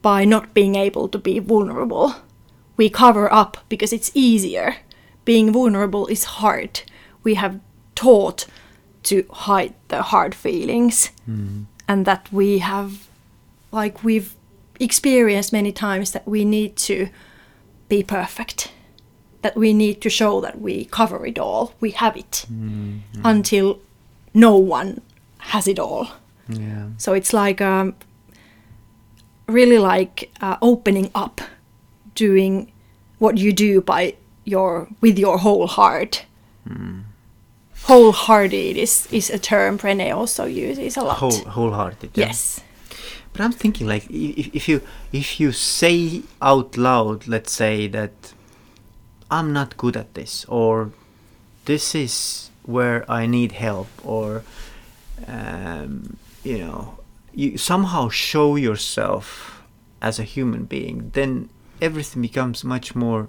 by 0.04 0.24
not 0.24 0.54
being 0.54 0.76
able 0.76 1.08
to 1.08 1.18
be 1.18 1.40
vulnerable. 1.40 2.16
We 2.78 2.90
cover 2.90 3.32
up 3.34 3.58
because 3.68 3.92
it's 3.92 4.12
easier. 4.14 4.78
Being 5.26 5.52
vulnerable 5.52 6.06
is 6.08 6.24
hard. 6.24 6.82
We 7.24 7.36
have 7.36 7.60
taught 7.96 8.46
to 9.04 9.26
hide 9.32 9.74
the 9.88 10.04
hard 10.04 10.36
feelings 10.36 11.10
mm-hmm. 11.28 11.64
and 11.88 12.06
that 12.06 12.32
we 12.32 12.60
have 12.60 13.08
like 13.72 14.04
we've 14.04 14.36
experienced 14.80 15.52
many 15.52 15.72
times 15.72 16.12
that 16.12 16.28
we 16.28 16.46
need 16.46 16.76
to 16.76 17.10
be 17.90 18.04
perfect 18.04 18.72
that 19.42 19.56
we 19.56 19.74
need 19.74 20.02
to 20.02 20.10
show 20.10 20.40
that 20.42 20.62
we 20.62 20.86
cover 20.86 21.26
it 21.26 21.40
all 21.40 21.74
we 21.80 21.92
have 21.92 22.16
it 22.16 22.46
mm-hmm. 22.52 23.00
until 23.24 23.80
no 24.34 24.56
one 24.56 25.02
has 25.40 25.68
it 25.68 25.80
all 25.80 26.08
Yeah. 26.50 26.88
so 26.98 27.14
it's 27.14 27.34
like 27.34 27.62
um, 27.62 27.94
really 29.48 29.78
like 29.78 30.32
uh, 30.42 30.58
opening 30.62 31.10
up 31.16 31.42
doing 32.16 32.72
what 33.20 33.38
you 33.38 33.54
do 33.54 33.82
by 33.82 34.16
your 34.44 34.88
with 35.02 35.18
your 35.20 35.38
whole 35.38 35.68
heart 35.68 36.26
wholehearted 37.84 38.78
is 38.78 39.08
is 39.12 39.30
a 39.30 39.40
term 39.40 39.78
Brené 39.78 40.14
also 40.16 40.46
uses 40.46 40.98
a 40.98 41.02
lot 41.04 41.18
Whole, 41.18 41.32
wholehearted. 41.50 42.12
yeah. 42.14 42.28
yes 42.28 42.62
But 43.34 43.42
I'm 43.42 43.52
thinking 43.54 43.88
like 43.88 44.06
if, 44.10 44.48
if 44.56 44.68
you 44.68 44.82
if 45.12 45.40
you 45.40 45.52
say 45.52 46.22
out 46.42 46.78
loud, 46.78 47.28
let's 47.28 47.52
say 47.52 47.88
that 47.90 48.34
I'm 49.30 49.54
not 49.54 49.78
good 49.78 49.96
at 49.96 50.14
this, 50.14 50.46
or 50.50 50.92
this 51.66 51.96
is 51.96 52.50
where 52.66 53.06
I 53.10 53.26
need 53.28 53.52
help, 53.54 53.88
or 54.04 54.44
um, 55.28 56.18
you 56.44 56.58
know, 56.60 56.98
you 57.34 57.58
somehow 57.58 58.10
show 58.10 58.56
yourself 58.56 59.62
as 60.02 60.20
a 60.20 60.24
human 60.24 60.66
being, 60.66 61.12
then 61.14 61.50
everything 61.82 62.22
becomes 62.22 62.64
much 62.64 62.96
more 62.96 63.28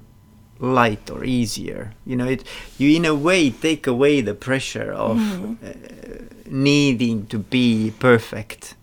light 0.59 1.11
or 1.11 1.25
easier. 1.25 1.92
You 2.07 2.16
know, 2.16 2.26
it 2.26 2.45
you 2.78 2.97
in 2.97 3.04
a 3.04 3.14
way 3.14 3.50
take 3.50 3.87
away 3.87 4.21
the 4.23 4.35
pressure 4.35 4.92
of 4.92 5.19
uh, 5.19 5.73
needing 6.47 7.26
to 7.26 7.38
be 7.38 7.92
perfect 7.99 8.75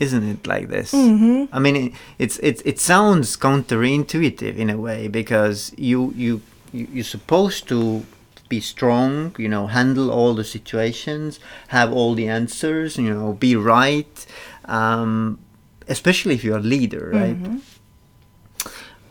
isn't 0.00 0.22
it 0.28 0.46
like 0.46 0.68
this 0.68 0.92
Mhm. 0.92 1.48
i 1.52 1.58
mean 1.58 1.76
it, 1.76 1.92
it's 2.18 2.38
it, 2.38 2.62
it 2.64 2.78
sounds 2.78 3.36
counterintuitive 3.36 4.56
in 4.56 4.70
a 4.70 4.76
way 4.76 5.08
because 5.08 5.72
you 5.76 6.12
you 6.16 6.40
you- 6.72 6.86
you're 6.92 7.04
supposed 7.18 7.66
to 7.68 8.04
be 8.48 8.60
strong 8.60 9.34
you 9.38 9.48
know 9.48 9.66
handle 9.66 10.10
all 10.10 10.34
the 10.34 10.44
situations 10.44 11.38
have 11.68 11.92
all 11.92 12.14
the 12.14 12.28
answers 12.28 12.96
you 12.96 13.12
know 13.12 13.32
be 13.34 13.54
right 13.56 14.26
um, 14.64 15.38
especially 15.88 16.34
if 16.34 16.44
you're 16.44 16.58
a 16.58 16.60
leader 16.60 17.10
right? 17.12 17.36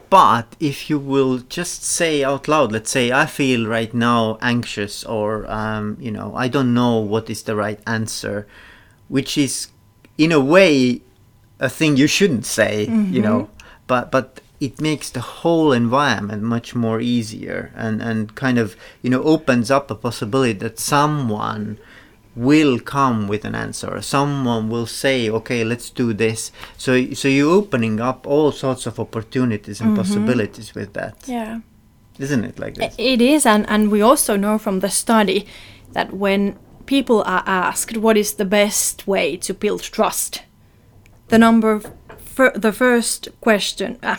But 0.10 0.56
if 0.60 0.90
you 0.90 1.00
will 1.00 1.40
just 1.40 1.84
say 1.84 2.24
out 2.24 2.48
loud 2.48 2.72
let's 2.72 2.90
say 2.90 3.12
i 3.12 3.26
feel 3.26 3.68
right 3.68 3.94
now 3.94 4.38
anxious 4.42 5.04
or 5.04 5.46
um, 5.52 5.98
you 6.00 6.12
know 6.12 6.34
i 6.36 6.48
don't 6.48 6.74
know 6.74 6.98
what 6.98 7.30
is 7.30 7.44
the 7.44 7.56
right 7.56 7.80
answer 7.86 8.48
which 9.10 9.38
is 9.38 9.68
in 10.18 10.32
a 10.32 10.40
way 10.40 11.02
a 11.60 11.70
thing 11.70 11.98
you 11.98 12.08
shouldn't 12.08 12.46
say 12.46 12.86
you 13.12 13.22
know? 13.22 13.50
But 13.88 14.12
but 14.12 14.42
it 14.60 14.82
makes 14.82 15.10
the 15.10 15.22
whole 15.22 15.72
environment 15.72 16.42
much 16.42 16.76
more 16.76 17.00
easier 17.00 17.72
and 17.76 18.02
and 18.02 18.36
kind 18.36 18.58
of 18.58 18.76
you 19.02 19.10
know 19.10 19.24
opens 19.24 19.70
up 19.70 19.92
a 19.92 19.96
possibility 19.96 20.54
that 20.54 20.80
someone 20.80 21.78
will 22.36 22.80
come 22.80 23.28
with 23.28 23.44
an 23.46 23.56
answer. 23.56 24.00
Someone 24.02 24.70
will 24.70 24.86
say 24.86 25.30
okay 25.30 25.64
let's 25.64 25.90
do 25.90 26.14
this. 26.14 26.52
So 26.78 27.14
so 27.14 27.28
you're 27.28 27.52
opening 27.52 28.00
up 28.00 28.28
all 28.28 28.52
sorts 28.52 28.86
of 28.86 29.00
opportunities 29.00 29.82
and 29.82 29.96
possibilities 29.96 30.76
with 30.76 30.94
that. 30.94 31.16
Yeah. 31.26 31.60
Isn't 32.20 32.46
it 32.46 32.60
like 32.60 32.76
this? 32.76 32.96
It 32.98 33.22
is, 33.22 33.46
and, 33.46 33.70
and 33.70 33.92
we 33.92 34.02
also 34.02 34.36
know 34.36 34.58
from 34.58 34.80
the 34.80 34.90
study 34.90 35.46
that 35.94 36.14
when 36.14 36.58
people 36.86 37.22
are 37.24 37.44
asked 37.46 37.98
what 37.98 38.18
is 38.18 38.34
the 38.34 38.46
best 38.46 39.08
way 39.08 39.38
to 39.38 39.54
build 39.54 39.84
trust, 39.84 40.42
the 41.28 41.38
number, 41.38 41.82
fir- 42.18 42.54
the 42.56 42.72
first 42.72 43.30
question, 43.40 44.00
uh, 44.02 44.18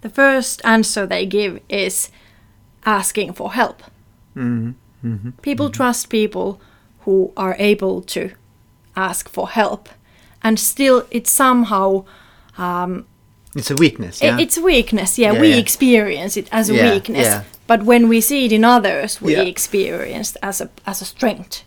the 0.00 0.08
first 0.10 0.60
answer 0.64 1.06
they 1.06 1.26
give 1.26 1.60
is 1.68 2.10
asking 2.84 3.34
for 3.34 3.52
help. 3.52 3.82
hmm 4.34 4.70
hmm 5.02 5.30
People 5.42 5.70
trust 5.70 6.08
people 6.08 6.60
who 7.04 7.32
are 7.36 7.56
able 7.58 8.02
to 8.02 8.30
ask 8.94 9.28
for 9.28 9.48
help, 9.48 9.88
and 10.42 10.58
still 10.58 11.02
it's 11.10 11.30
somehow 11.32 12.04
it's 13.54 13.70
a 13.70 13.74
weakness 13.74 14.20
yeah 14.22 14.38
It's 14.40 14.58
a 14.58 14.62
weakness, 14.62 15.18
yeah. 15.18 15.32
Yeah, 15.32 15.40
we 15.40 15.48
yeah. 15.48 15.56
experience 15.60 16.36
it 16.40 16.48
as 16.52 16.68
a 16.70 16.74
weakness, 16.92 17.26
but 17.66 17.82
when 17.84 18.08
we 18.08 18.20
see 18.20 18.44
it 18.44 18.52
in 18.52 18.64
others, 18.64 19.20
we 19.22 19.34
experience 19.48 20.36
it 20.36 20.38
as 20.42 20.60
a 20.60 20.68
as 20.86 21.02
a 21.02 21.04
strength. 21.04 21.64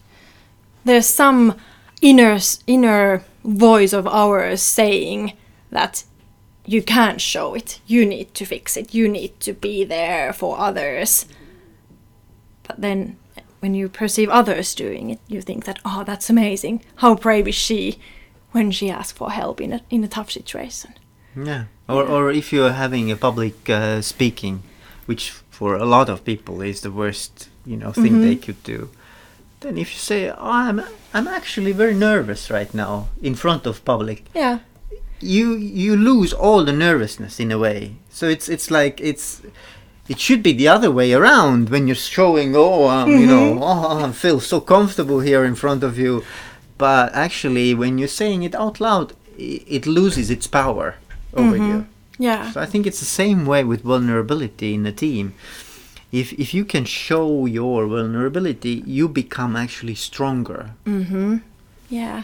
There's 0.85 1.07
some 1.15 1.53
inner 2.01 2.38
inner 2.67 3.21
voice 3.43 3.93
of 3.97 4.05
ours 4.07 4.61
saying 4.61 5.33
that 5.71 6.03
you 6.71 6.81
can't 6.81 7.19
show 7.19 7.53
it. 7.53 7.79
You 7.85 8.05
need 8.05 8.33
to 8.35 8.45
fix 8.45 8.77
it. 8.77 8.93
You 8.93 9.09
need 9.09 9.39
to 9.41 9.53
be 9.53 9.83
there 9.83 10.31
for 10.31 10.57
others. 10.57 11.25
But 12.63 12.79
then, 12.79 13.17
when 13.59 13.73
you 13.75 13.89
perceive 13.89 14.29
others 14.29 14.73
doing 14.73 15.09
it, 15.09 15.19
you 15.27 15.41
think 15.41 15.65
that 15.65 15.79
oh, 15.83 16.03
that's 16.05 16.29
amazing. 16.29 16.83
How 16.95 17.15
brave 17.15 17.47
is 17.47 17.55
she 17.55 17.99
when 18.51 18.71
she 18.71 18.89
asks 18.89 19.17
for 19.17 19.31
help 19.31 19.59
in 19.59 19.73
a 19.73 19.81
in 19.89 20.03
a 20.03 20.07
tough 20.07 20.31
situation? 20.31 20.93
Yeah, 21.35 21.65
or 21.89 22.03
or 22.03 22.31
if 22.31 22.53
you're 22.53 22.73
having 22.73 23.11
a 23.11 23.17
public 23.17 23.69
uh, 23.69 24.01
speaking, 24.01 24.63
which 25.05 25.31
for 25.49 25.75
a 25.75 25.85
lot 25.85 26.09
of 26.09 26.23
people 26.23 26.61
is 26.61 26.81
the 26.81 26.91
worst, 26.91 27.49
you 27.65 27.75
know, 27.77 27.91
thing 27.91 28.21
they 28.21 28.35
could 28.35 28.63
do. 28.63 28.89
Then 29.59 29.77
if 29.77 29.93
you 29.93 29.99
say, 29.99 30.29
oh, 30.29 30.35
"I'm 30.39 30.81
I'm 31.13 31.27
actually 31.27 31.73
very 31.73 31.93
nervous 31.93 32.49
right 32.49 32.73
now 32.73 33.09
in 33.21 33.35
front 33.35 33.65
of 33.65 33.83
public," 33.83 34.23
Yeah. 34.33 34.59
You 35.21 35.55
you 35.55 35.95
lose 35.95 36.33
all 36.33 36.63
the 36.65 36.73
nervousness 36.73 37.39
in 37.39 37.51
a 37.51 37.57
way. 37.57 37.95
So 38.09 38.27
it's 38.27 38.49
it's 38.49 38.69
like 38.71 38.99
it's 39.01 39.41
it 40.07 40.19
should 40.19 40.43
be 40.43 40.53
the 40.53 40.67
other 40.67 40.91
way 40.91 41.13
around 41.13 41.69
when 41.69 41.87
you're 41.87 41.95
showing, 41.95 42.55
oh, 42.55 42.87
um, 42.89 43.09
you 43.21 43.27
know, 43.27 43.59
oh, 43.61 44.05
I 44.05 44.11
feel 44.11 44.39
so 44.39 44.59
comfortable 44.59 45.19
here 45.21 45.45
in 45.45 45.55
front 45.55 45.83
of 45.83 45.97
you. 45.97 46.23
But 46.77 47.13
actually, 47.13 47.73
when 47.75 47.97
you're 47.99 48.07
saying 48.21 48.43
it 48.43 48.55
out 48.55 48.79
loud, 48.81 49.13
i- 49.39 49.61
it 49.67 49.85
loses 49.85 50.29
its 50.29 50.47
power 50.47 50.95
over 51.33 51.55
you. 51.55 51.85
Yeah. 52.19 52.51
So 52.51 52.59
I 52.61 52.65
think 52.65 52.85
it's 52.87 52.99
the 52.99 53.05
same 53.23 53.45
way 53.45 53.63
with 53.63 53.81
vulnerability 53.83 54.73
in 54.73 54.85
a 54.85 54.91
team. 54.91 55.33
If 56.11 56.33
if 56.33 56.53
you 56.53 56.65
can 56.65 56.85
show 56.85 57.45
your 57.45 57.87
vulnerability, 57.87 58.83
you 58.85 59.07
become 59.07 59.55
actually 59.55 59.95
stronger. 59.95 60.71
Mhm. 60.85 61.41
Yeah. 61.89 62.23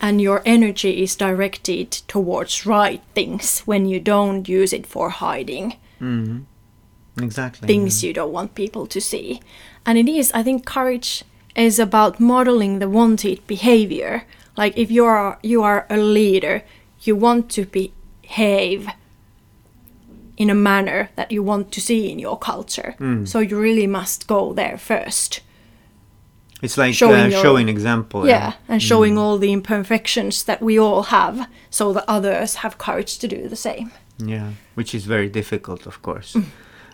And 0.00 0.20
your 0.20 0.42
energy 0.46 1.02
is 1.02 1.16
directed 1.16 1.90
towards 2.06 2.64
right 2.66 3.02
things 3.14 3.60
when 3.60 3.86
you 3.86 3.98
don't 4.00 4.48
use 4.48 4.72
it 4.72 4.86
for 4.86 5.10
hiding 5.10 5.74
hmm 5.98 6.38
Exactly. 7.20 7.66
things 7.66 8.04
you 8.04 8.12
don't 8.12 8.32
want 8.32 8.54
people 8.54 8.86
to 8.86 9.00
see. 9.00 9.40
And 9.84 9.98
it 9.98 10.08
is, 10.08 10.30
I 10.32 10.44
think, 10.44 10.64
courage 10.64 11.24
is 11.56 11.80
about 11.80 12.20
modeling 12.20 12.78
the 12.78 12.88
wanted 12.88 13.44
behavior. 13.48 14.22
Like 14.56 14.78
if 14.78 14.88
you 14.90 15.04
are 15.04 15.38
you 15.42 15.62
are 15.64 15.84
a 15.90 15.96
leader, 15.96 16.62
you 17.00 17.16
want 17.16 17.50
to 17.50 17.64
behave 17.66 18.88
in 20.36 20.50
a 20.50 20.54
manner 20.54 21.10
that 21.16 21.32
you 21.32 21.42
want 21.42 21.72
to 21.72 21.80
see 21.80 22.08
in 22.12 22.18
your 22.20 22.38
culture. 22.38 22.94
So 23.24 23.40
you 23.40 23.58
really 23.58 23.86
must 23.88 24.28
go 24.28 24.52
there 24.52 24.78
first. 24.78 25.40
It's 26.62 26.76
like 26.76 26.94
showing 26.94 27.20
uh, 27.20 27.26
your- 27.28 27.42
showing 27.42 27.68
example. 27.68 28.26
Yeah, 28.26 28.54
and 28.68 28.82
showing 28.82 29.16
all 29.18 29.38
the 29.38 29.52
imperfections 29.52 30.44
that 30.44 30.60
we 30.60 30.78
all 30.78 31.02
have 31.04 31.48
so 31.70 31.92
that 31.92 32.04
others 32.08 32.56
have 32.56 32.78
courage 32.78 33.18
to 33.18 33.28
do 33.28 33.48
the 33.48 33.56
same. 33.56 33.90
Yeah, 34.18 34.50
which 34.74 34.94
is 34.94 35.04
very 35.04 35.28
difficult, 35.28 35.86
of 35.86 36.02
course. 36.02 36.34
Mm. 36.34 36.44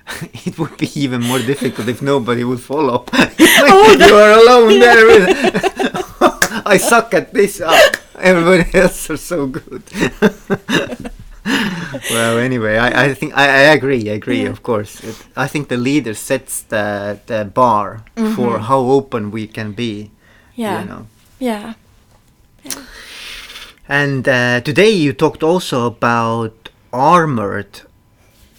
it 0.46 0.58
would 0.58 0.76
be 0.76 0.90
even 1.00 1.22
more 1.22 1.38
difficult 1.38 1.88
if 1.88 2.02
nobody 2.02 2.44
would 2.44 2.60
follow. 2.60 3.04
Oh, 3.66 3.96
you 3.98 4.14
are 4.14 4.32
alone 4.32 4.78
there. 4.80 5.06
With 5.06 6.62
I 6.66 6.76
suck 6.76 7.14
at 7.14 7.32
this. 7.32 7.62
Ah, 7.64 7.90
everybody 8.18 8.66
else 8.78 9.08
are 9.10 9.16
so 9.16 9.46
good. 9.46 9.82
well, 12.10 12.38
anyway, 12.38 12.76
I, 12.78 13.04
I 13.04 13.14
think 13.14 13.36
I, 13.36 13.44
I 13.44 13.74
agree. 13.74 14.10
I 14.10 14.14
agree. 14.14 14.42
Yeah. 14.42 14.50
Of 14.50 14.62
course, 14.62 15.00
it, 15.04 15.26
I 15.36 15.46
think 15.48 15.68
the 15.68 15.76
leader 15.76 16.14
sets 16.14 16.62
the 16.62 17.18
the 17.26 17.44
bar 17.44 18.04
for 18.34 18.58
how 18.58 18.78
open 18.80 19.30
we 19.30 19.46
can 19.46 19.72
be. 19.72 20.04
Mm-hmm. 20.04 20.60
Yeah. 20.60 20.80
You 20.82 20.88
know. 20.88 21.06
Yeah. 21.38 21.74
And 23.88 24.26
uh, 24.28 24.60
today 24.62 24.90
you 24.90 25.12
talked 25.12 25.42
also 25.42 25.86
about 25.86 26.70
armored, 26.92 27.82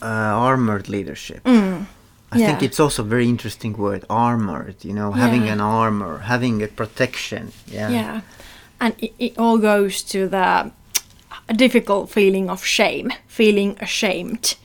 uh, 0.02 0.06
armored 0.06 0.88
leadership. 0.90 1.42
I 1.46 2.38
think 2.38 2.60
Mm. 2.60 2.64
it's 2.64 2.80
also 2.80 3.02
a 3.02 3.06
very 3.10 3.28
interesting 3.30 3.74
word, 3.78 4.04
armored. 4.10 4.76
You 4.84 4.94
know, 4.94 5.12
having 5.14 5.46
Yeah. 5.46 5.54
an 5.54 5.62
armor, 5.62 6.18
having 6.20 6.62
a 6.64 6.68
protection. 6.68 7.52
Yeah. 7.72 7.90
Yeah. 7.90 8.22
And 8.80 8.94
it, 9.00 9.14
it 9.18 9.38
all 9.38 9.58
goes 9.58 10.04
to 10.04 10.28
the 10.28 10.72
difficult 11.54 12.10
feeling 12.10 12.50
of 12.50 12.66
shame, 12.66 13.14
feeling 13.28 13.78
ashamed. 13.80 14.56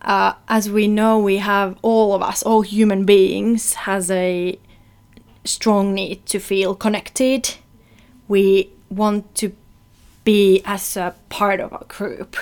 Uh, 0.00 0.34
as 0.48 0.68
we 0.68 0.88
know, 0.88 1.18
we 1.18 1.36
have 1.36 1.78
all 1.82 2.12
of 2.12 2.22
us, 2.22 2.42
all 2.42 2.62
human 2.62 3.04
beings, 3.04 3.74
has 3.74 4.10
a 4.10 4.58
strong 5.44 5.94
need 5.94 6.24
to 6.26 6.40
feel 6.40 6.74
connected. 6.74 7.54
We 8.26 8.70
want 8.90 9.34
to 9.36 9.52
be 10.24 10.62
as 10.64 10.96
a 10.96 11.14
part 11.28 11.60
of 11.60 11.72
a 11.72 11.84
group. 11.86 12.36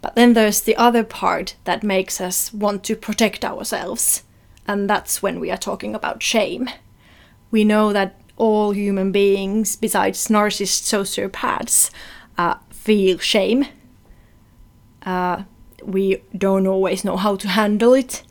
But 0.00 0.14
then 0.14 0.32
there's 0.32 0.62
the 0.62 0.76
other 0.76 1.04
part 1.04 1.56
that 1.64 1.82
makes 1.82 2.20
us 2.20 2.52
want 2.52 2.84
to 2.84 2.96
protect 2.96 3.44
ourselves. 3.44 4.24
And 4.66 4.88
that's 4.88 5.22
when 5.22 5.40
we 5.40 5.50
are 5.50 5.56
talking 5.56 5.94
about 5.94 6.22
shame. 6.22 6.68
We 7.50 7.64
know 7.64 7.92
that 7.92 8.18
all 8.36 8.72
human 8.72 9.12
beings, 9.12 9.76
besides 9.76 10.28
narcissists, 10.28 10.82
sociopaths, 11.30 11.90
uh, 12.38 12.54
feel 12.70 13.18
shame. 13.18 13.66
Uh, 15.04 15.42
we 15.84 16.22
don't 16.36 16.66
always 16.66 17.04
know 17.04 17.16
how 17.16 17.36
to 17.36 17.48
handle 17.48 17.92
it, 17.94 18.22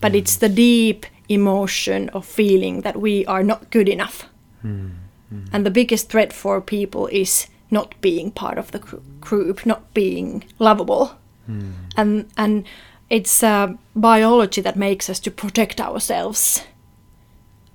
but 0.00 0.14
it's 0.14 0.36
the 0.36 0.48
deep 0.48 1.06
emotion 1.28 2.08
of 2.10 2.24
feeling 2.26 2.82
that 2.82 3.00
we 3.00 3.24
are 3.26 3.42
not 3.42 3.70
good 3.70 3.88
enough. 3.88 4.26
And 4.62 5.64
the 5.64 5.70
biggest 5.70 6.10
threat 6.10 6.32
for 6.32 6.60
people 6.60 7.06
is 7.06 7.46
not 7.70 7.94
being 8.00 8.30
part 8.30 8.58
of 8.58 8.70
the 8.72 8.78
gr- 8.80 8.96
group, 9.20 9.64
not 9.64 9.94
being 9.94 10.44
lovable. 10.58 11.12
And 11.96 12.26
and 12.36 12.64
it's 13.08 13.42
uh, 13.42 13.74
biology 13.96 14.60
that 14.62 14.76
makes 14.76 15.08
us 15.10 15.18
to 15.20 15.30
protect 15.30 15.80
ourselves 15.80 16.62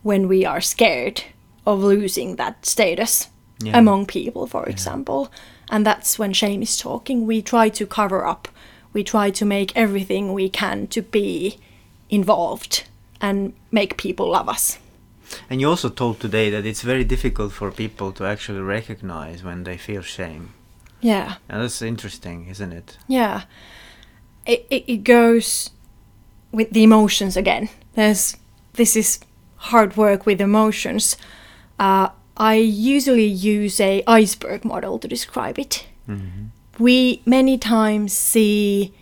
when 0.03 0.27
we 0.29 0.45
are 0.45 0.61
scared 0.61 1.23
of 1.65 1.83
losing 1.83 2.35
that 2.37 2.65
status 2.65 3.29
Yeah. 3.63 3.77
among 3.79 4.05
people, 4.05 4.47
for 4.47 4.65
example. 4.69 5.27
And 5.69 5.85
that's 5.85 6.19
when 6.19 6.33
shame 6.33 6.61
is 6.61 6.77
talking. 6.77 7.25
We 7.25 7.41
try 7.41 7.69
to 7.69 7.85
cover 7.85 8.25
up. 8.25 8.47
We 8.93 9.03
try 9.03 9.29
to 9.31 9.45
make 9.45 9.75
everything 9.75 10.33
we 10.33 10.49
can 10.49 10.87
to 10.87 11.01
be 11.01 11.57
involved 12.09 12.83
and 13.19 13.53
make 13.71 13.97
people 13.97 14.29
love 14.29 14.47
us. 14.47 14.77
And 15.49 15.59
you 15.59 15.69
also 15.69 15.89
told 15.89 16.19
today 16.19 16.49
that 16.51 16.65
it's 16.65 16.81
very 16.81 17.03
difficult 17.03 17.51
for 17.51 17.71
people 17.71 18.11
to 18.13 18.25
actually 18.25 18.61
recognize 18.61 19.43
when 19.43 19.63
they 19.63 19.77
feel 19.77 20.01
shame. 20.01 20.53
Yeah. 21.01 21.35
And 21.49 21.61
that's 21.61 21.81
interesting, 21.81 22.47
isn't 22.47 22.71
it? 22.71 22.97
Yeah. 23.07 23.43
It, 24.45 24.65
it, 24.69 24.83
it 24.87 25.03
goes 25.03 25.71
with 26.51 26.69
the 26.71 26.83
emotions 26.83 27.35
again. 27.35 27.69
There's 27.93 28.37
this 28.73 28.95
is 28.95 29.19
hard 29.57 29.97
work 29.97 30.25
with 30.25 30.39
emotions. 30.41 31.17
Uh, 31.79 32.09
I 32.37 32.55
usually 32.55 33.25
use 33.25 33.79
a 33.79 34.03
iceberg 34.07 34.65
model 34.65 34.99
to 34.99 35.07
describe 35.07 35.57
it. 35.59 35.87
We 36.77 37.21
many 37.25 37.57
times 37.57 38.11
see 38.13 38.93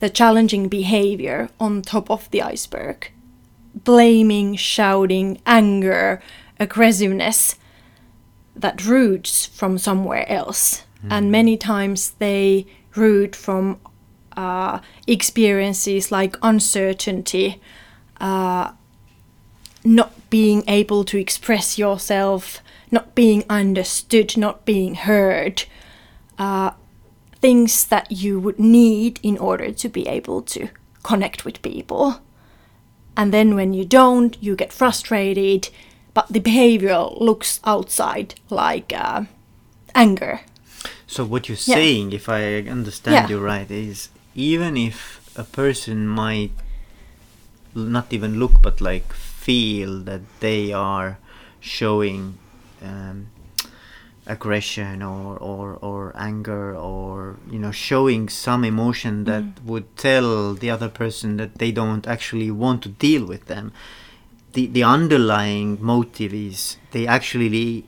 the 0.00 0.08
challenging 0.08 0.68
behavior 0.68 1.48
on 1.60 1.82
top 1.82 2.10
of 2.10 2.30
the 2.30 2.40
iceberg. 2.42 3.10
Blaming, 3.74 4.56
shouting, 4.56 5.40
anger, 5.44 6.22
aggressiveness 6.58 7.56
that 8.56 8.84
roots 8.86 9.46
from 9.46 9.78
somewhere 9.78 10.28
else. 10.28 10.84
And 11.10 11.30
many 11.30 11.56
times 11.56 12.12
they 12.18 12.66
root 12.96 13.36
from 13.36 13.78
uh, 14.36 14.80
experiences 15.06 16.10
like 16.10 16.36
uncertainty, 16.42 17.60
uh, 18.20 18.72
not 19.84 20.12
being 20.30 20.64
able 20.66 21.04
to 21.04 21.18
express 21.18 21.78
yourself, 21.78 22.60
not 22.90 23.14
being 23.14 23.44
understood, 23.48 24.36
not 24.36 24.64
being 24.64 24.94
heard. 24.94 25.64
Uh, 26.38 26.70
things 27.40 27.86
that 27.86 28.10
you 28.10 28.40
would 28.40 28.58
need 28.58 29.20
in 29.22 29.38
order 29.38 29.70
to 29.72 29.88
be 29.88 30.06
able 30.08 30.42
to 30.42 30.68
connect 31.02 31.44
with 31.44 31.62
people. 31.62 32.20
And 33.16 33.32
then 33.32 33.54
when 33.54 33.74
you 33.74 33.84
don't, 33.84 34.36
you 34.42 34.56
get 34.56 34.72
frustrated, 34.72 35.68
but 36.14 36.28
the 36.28 36.40
behavior 36.40 37.06
looks 37.16 37.60
outside 37.64 38.34
like 38.50 38.92
uh, 38.92 39.24
anger. 39.94 40.40
So 41.06 41.24
what 41.24 41.48
you're 41.48 41.56
Yeah. 41.64 41.76
saying, 41.76 42.12
if 42.12 42.28
I 42.28 42.58
understand 42.68 43.14
Yeah. 43.14 43.28
you 43.28 43.38
right, 43.38 43.70
is 43.70 44.08
even 44.34 44.76
if 44.76 45.20
a 45.36 45.44
person 45.44 46.06
might 46.08 46.52
not 47.74 48.12
even 48.12 48.38
look 48.38 48.60
but 48.62 48.80
like 48.80 49.12
feel 49.12 50.00
that 50.00 50.22
they 50.40 50.72
are 50.72 51.18
showing 51.60 52.38
um, 52.82 53.28
aggression 54.28 55.02
or, 55.02 55.36
or, 55.38 55.78
or 55.80 56.12
anger 56.16 56.76
or 56.76 57.36
you 57.50 57.58
know 57.58 57.72
showing 57.72 58.28
some 58.28 58.62
emotion 58.64 59.24
that 59.24 59.44
would 59.64 59.96
tell 59.96 60.54
the 60.54 60.70
other 60.70 60.88
person 60.88 61.38
that 61.38 61.58
they 61.58 61.72
don't 61.72 62.06
actually 62.06 62.50
want 62.50 62.82
to 62.82 62.90
deal 62.90 63.24
with 63.24 63.46
them. 63.46 63.72
The 64.52 64.66
the 64.66 64.82
underlying 64.82 65.78
motive 65.80 66.34
is 66.34 66.76
they 66.92 67.06
actually 67.06 67.86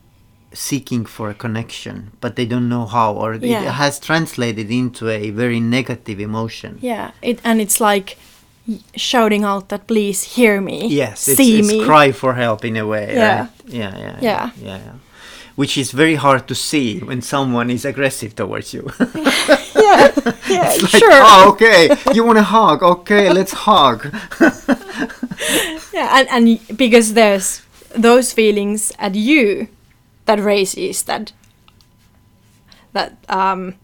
seeking 0.52 1.04
for 1.04 1.30
a 1.30 1.34
connection 1.34 2.10
but 2.20 2.34
they 2.34 2.44
don't 2.44 2.68
know 2.68 2.84
how 2.84 3.14
or 3.14 3.34
it 3.34 3.44
has 3.44 4.00
translated 4.00 4.68
into 4.68 5.08
a 5.08 5.30
very 5.30 5.60
negative 5.60 6.18
emotion. 6.18 6.78
Yeah, 6.80 7.12
it 7.22 7.38
and 7.44 7.60
it's 7.60 7.80
like 7.80 8.18
shouting 8.96 9.44
out 9.44 9.68
that 9.68 9.86
please 9.86 10.22
hear 10.36 10.60
me, 10.60 10.86
yes 10.88 11.28
it's, 11.28 11.36
see 11.36 11.58
it's 11.58 11.68
me. 11.68 11.84
cry 11.84 12.12
for 12.12 12.34
help 12.34 12.64
in 12.64 12.76
a 12.76 12.86
way 12.86 13.14
Yeah. 13.14 13.38
right 13.40 13.50
yeah 13.66 13.98
yeah 13.98 14.18
Yeah. 14.20 14.50
yeah, 14.62 14.78
yeah, 14.86 14.92
which 15.56 15.76
is 15.76 15.92
very 15.92 16.14
hard 16.16 16.46
to 16.46 16.54
see 16.54 17.00
when 17.00 17.22
someone 17.22 17.70
is 17.70 17.84
aggressive 17.84 18.34
towards 18.34 18.72
you 18.74 18.82
yeah, 19.14 20.10
yeah, 20.48 20.68
Like, 20.82 20.90
sure. 21.00 21.20
oh 21.22 21.50
okay 21.52 21.88
you 22.14 22.24
want 22.24 22.38
a 22.38 22.42
hug 22.44 22.82
okay 22.82 23.30
let's 23.32 23.52
hug 23.66 24.06
Yeah, 25.92 26.08
and 26.18 26.28
and 26.30 26.76
because 26.78 27.14
there's 27.14 27.62
those 27.96 28.32
feelings 28.32 28.92
at 28.98 29.14
you 29.14 29.66
that 30.26 30.38
raises 30.38 31.02
that 31.04 31.32
that 32.92 33.12
um, 33.28 33.74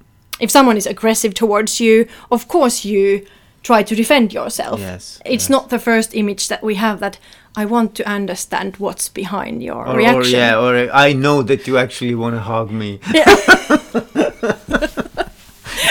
if 0.40 0.50
someone 0.50 0.76
is 0.76 0.86
aggressive 0.86 1.34
towards 1.34 1.80
you, 1.80 2.06
of 2.30 2.46
course 2.48 2.84
you 2.84 3.26
try 3.66 3.82
to 3.82 3.94
defend 3.96 4.32
yourself. 4.32 4.78
Yes, 4.80 5.20
it's 5.24 5.44
yes. 5.44 5.50
not 5.50 5.68
the 5.70 5.78
first 5.78 6.14
image 6.14 6.48
that 6.48 6.62
we 6.62 6.74
have 6.76 6.98
that 7.00 7.18
I 7.62 7.64
want 7.64 7.94
to 7.96 8.02
understand 8.18 8.76
what's 8.76 9.08
behind 9.08 9.62
your 9.62 9.86
or, 9.86 9.94
or 9.94 9.96
reaction. 9.96 10.38
yeah 10.38 10.58
or 10.60 10.72
i 11.06 11.12
know 11.14 11.42
that 11.42 11.66
you 11.66 11.78
actually 11.78 12.14
want 12.14 12.34
to 12.34 12.40
hug 12.40 12.70
me 12.70 13.00
Yeah. 13.14 13.24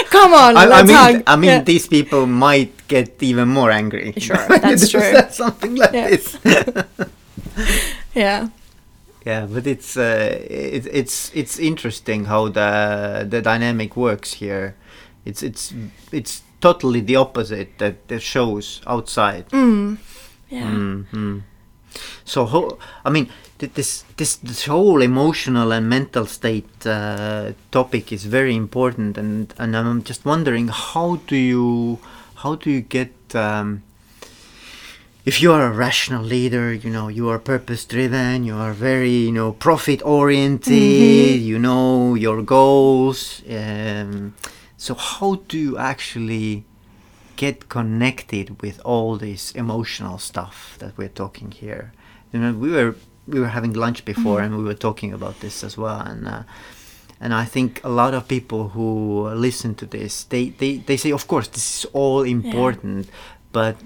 Come 0.09 0.33
on, 0.33 0.57
I, 0.57 0.63
I 0.79 0.83
mean, 0.83 0.95
hug. 0.95 1.23
I 1.27 1.35
mean, 1.35 1.49
Yeah. 1.49 1.63
these 1.63 1.87
people 1.87 2.25
might 2.25 2.87
get 2.87 3.21
even 3.21 3.47
more 3.49 3.69
angry. 3.71 4.13
Sure, 4.17 4.37
that's 4.63 4.89
true. 4.89 5.13
Something 5.29 5.75
like 5.75 5.93
Yeah. 5.93 6.09
this. 6.09 6.37
yeah. 8.15 8.47
yeah, 9.25 9.45
but 9.53 9.67
it's 9.67 9.97
uh, 9.97 10.39
it, 10.49 10.87
it's 10.91 11.31
it's 11.35 11.59
interesting 11.59 12.25
how 12.25 12.47
the 12.49 12.69
the 13.29 13.41
dynamic 13.41 13.95
works 13.97 14.33
here. 14.41 14.75
It's 15.25 15.43
it's 15.43 15.73
it's 16.11 16.41
totally 16.67 17.01
the 17.01 17.15
opposite 17.25 17.69
that, 17.81 17.95
that 18.09 18.21
shows 18.21 18.81
outside. 18.93 19.45
Mm. 19.51 19.97
Yeah. 20.49 20.71
Mhm. 20.71 21.41
So 22.25 22.45
how, 22.45 22.61
I 23.07 23.09
mean, 23.15 23.27
th- 23.59 23.73
this 23.77 24.03
this 24.17 24.31
this 24.49 24.61
whole 24.71 25.01
emotional 25.11 25.71
and 25.71 25.85
mental 25.89 26.25
state 26.25 26.85
uh, 26.85 27.51
topic 27.71 28.11
is 28.11 28.23
very 28.37 28.55
important, 28.55 29.17
and 29.17 29.53
and 29.57 29.69
I'm 29.77 30.01
just 30.09 30.25
wondering 30.25 30.67
how 30.69 31.09
do 31.29 31.35
you 31.35 31.97
how 32.43 32.55
do 32.63 32.69
you 32.69 32.81
get 32.97 33.13
um, 33.35 33.81
if 35.25 35.41
you 35.41 35.51
are 35.55 35.65
a 35.67 35.71
rational 35.87 36.23
leader, 36.23 36.67
you 36.73 36.89
know, 36.95 37.07
you 37.09 37.29
are 37.29 37.39
purpose 37.39 37.83
driven, 37.95 38.43
you 38.43 38.55
are 38.55 38.73
very, 38.73 39.17
you 39.27 39.31
know, 39.31 39.51
profit 39.53 40.01
oriented, 40.05 41.41
you 41.41 41.57
know 41.59 42.15
your 42.15 42.43
goals. 42.43 43.41
Um, 43.49 44.33
so 44.85 44.93
how 44.93 45.35
do 45.47 45.57
you 45.57 45.77
actually 45.79 46.63
get 47.35 47.69
connected 47.69 48.61
with 48.61 48.79
all 48.85 49.17
this 49.17 49.51
emotional 49.51 50.19
stuff 50.19 50.77
that 50.79 50.95
we're 50.95 51.15
talking 51.23 51.49
here? 51.49 51.91
You 52.31 52.39
know, 52.39 52.53
we 52.53 52.71
were 52.71 52.95
we 53.27 53.39
were 53.39 53.47
having 53.47 53.73
lunch 53.73 54.05
before 54.05 54.41
and 54.41 54.55
we 54.55 54.63
were 54.63 54.79
talking 54.87 55.11
about 55.13 55.39
this 55.39 55.63
as 55.63 55.77
well, 55.77 55.99
and. 55.99 56.27
Uh, 56.27 56.43
and 57.21 57.33
I 57.33 57.45
think 57.45 57.81
a 57.83 57.89
lot 57.89 58.13
of 58.13 58.27
people 58.27 58.69
who 58.75 59.29
listen 59.29 59.73
to 59.75 59.85
this, 59.85 60.25
they, 60.25 60.49
they, 60.49 60.77
they 60.77 60.97
say, 60.97 61.13
of 61.13 61.27
course, 61.27 61.47
this 61.47 61.77
is 61.77 61.85
all 61.93 62.23
important, 62.23 63.07
but 63.53 63.77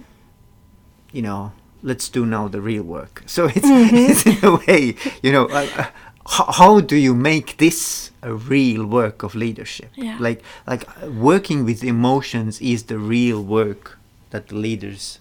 you 1.12 1.22
know, 1.22 1.52
let's 1.84 2.10
do 2.10 2.26
now 2.26 2.48
the 2.48 2.60
real 2.60 2.82
work. 2.84 3.24
So 3.28 3.46
it's, 3.46 3.60
it's 3.64 4.26
in 4.26 4.44
a 4.44 4.56
way, 4.56 4.96
you 5.22 5.32
know, 5.32 5.46
uh, 5.46 5.68
uh, 5.78 5.86
how, 6.30 6.46
how 6.52 6.80
do 6.80 6.96
you 6.96 7.16
make 7.16 7.58
this 7.58 8.12
a 8.22 8.34
real 8.34 8.86
work 8.86 9.24
of 9.24 9.36
leadership? 9.36 9.90
Yeah. 9.96 10.18
Like, 10.20 10.44
like 10.68 10.86
working 11.08 11.66
with 11.66 11.84
emotions 11.84 12.62
is 12.62 12.84
the 12.84 13.00
real 13.00 13.44
work 13.44 13.98
that 14.30 14.50
the 14.50 14.56
leaders 14.56 15.20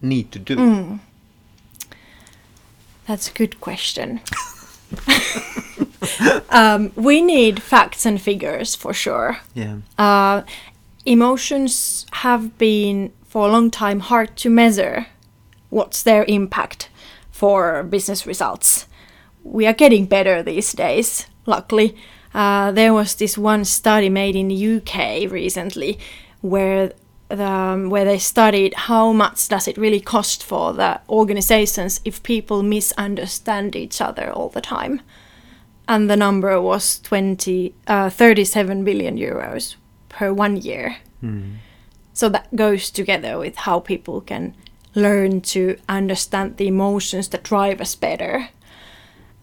need 0.00 0.30
to 0.32 0.38
do. 0.38 0.56
Mm. 0.56 0.98
That's 3.06 3.28
a 3.28 3.32
good 3.32 3.60
question. 3.60 4.20
um, 6.50 6.92
we 6.94 7.20
need 7.20 7.60
facts 7.60 8.06
and 8.06 8.20
figures 8.20 8.74
for 8.74 8.94
sure. 8.94 9.38
Yeah. 9.54 9.78
Uh, 9.98 10.42
emotions 11.04 12.06
have 12.12 12.56
been 12.58 13.12
for 13.24 13.48
a 13.48 13.52
long 13.52 13.70
time 13.70 14.00
hard 14.00 14.36
to 14.36 14.48
measure 14.48 15.06
what's 15.70 16.02
their 16.02 16.24
impact 16.28 16.88
for 17.32 17.82
business 17.82 18.26
results. 18.26 18.86
We 19.44 19.66
are 19.66 19.72
getting 19.74 20.06
better 20.06 20.42
these 20.42 20.72
days, 20.72 21.26
luckily. 21.46 21.96
Uh, 22.32 22.72
there 22.72 22.92
was 22.92 23.14
this 23.14 23.38
one 23.38 23.64
study 23.64 24.08
made 24.08 24.34
in 24.34 24.48
the 24.48 24.76
UK 24.76 25.30
recently 25.30 25.98
where 26.40 26.92
the, 27.28 27.44
um, 27.44 27.90
where 27.90 28.04
they 28.04 28.18
studied 28.18 28.74
how 28.74 29.12
much 29.12 29.48
does 29.48 29.68
it 29.68 29.78
really 29.78 30.00
cost 30.00 30.42
for 30.42 30.72
the 30.72 31.00
organizations 31.08 32.00
if 32.04 32.22
people 32.22 32.62
misunderstand 32.62 33.76
each 33.76 34.00
other 34.00 34.30
all 34.30 34.48
the 34.48 34.60
time. 34.60 35.00
And 35.86 36.10
the 36.10 36.16
number 36.16 36.60
was 36.60 36.98
20 37.00 37.74
uh, 37.86 38.10
37 38.10 38.84
billion 38.84 39.16
euros 39.16 39.76
per 40.08 40.32
one 40.32 40.56
year. 40.56 40.96
So 42.14 42.28
that 42.30 42.54
goes 42.56 42.90
together 42.90 43.38
with 43.38 43.56
how 43.56 43.80
people 43.80 44.20
can 44.20 44.54
learn 44.94 45.40
to 45.40 45.76
understand 45.88 46.56
the 46.56 46.68
emotions 46.68 47.28
that 47.28 47.42
drive 47.42 47.80
us 47.80 47.94
better 47.94 48.48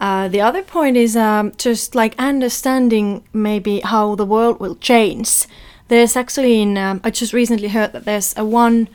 uh, 0.02 0.28
the 0.28 0.42
other 0.42 0.64
point 0.64 0.98
is 0.98 1.16
um, 1.16 1.54
just 1.58 1.96
like 1.96 2.14
understanding 2.20 3.24
maybe 3.32 3.80
how 3.80 4.16
the 4.16 4.26
world 4.26 4.60
will 4.60 4.76
change 4.76 5.46
there's 5.88 6.16
actually 6.18 6.62
in 6.62 6.78
um, 6.78 7.00
i 7.04 7.10
just 7.10 7.34
recently 7.34 7.70
heard 7.70 7.94
that 7.94 8.04
there's 8.06 8.36
a 8.38 8.44
one 8.44 8.90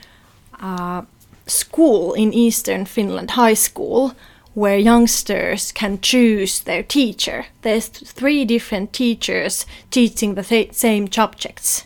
uh, 0.60 1.02
school 1.46 2.12
in 2.12 2.32
eastern 2.34 2.84
finland 2.84 3.30
high 3.30 3.54
school 3.54 4.14
where 4.56 4.78
youngsters 4.78 5.70
can 5.70 6.00
choose 6.00 6.60
their 6.60 6.82
teacher. 6.82 7.44
There's 7.60 7.88
three 7.88 8.46
different 8.46 8.94
teachers 8.94 9.66
teaching 9.90 10.34
the 10.34 10.42
th- 10.42 10.72
same 10.72 11.12
subjects, 11.12 11.84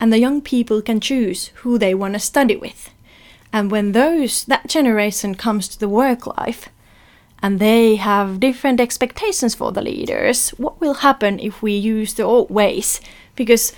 and 0.00 0.12
the 0.12 0.18
young 0.18 0.42
people 0.42 0.82
can 0.82 1.00
choose 1.00 1.46
who 1.62 1.78
they 1.78 1.94
want 1.94 2.12
to 2.12 2.20
study 2.20 2.56
with. 2.56 2.90
And 3.54 3.70
when 3.70 3.92
those 3.92 4.44
that 4.44 4.68
generation 4.68 5.34
comes 5.34 5.66
to 5.68 5.80
the 5.80 5.88
work 5.88 6.26
life, 6.26 6.68
and 7.44 7.58
they 7.58 7.96
have 7.96 8.40
different 8.40 8.80
expectations 8.80 9.54
for 9.54 9.70
the 9.70 9.82
leaders, 9.82 10.48
what 10.56 10.80
will 10.80 10.94
happen 10.94 11.38
if 11.38 11.60
we 11.60 11.72
use 11.72 12.14
the 12.14 12.22
old 12.22 12.48
ways? 12.48 13.02
Because 13.36 13.74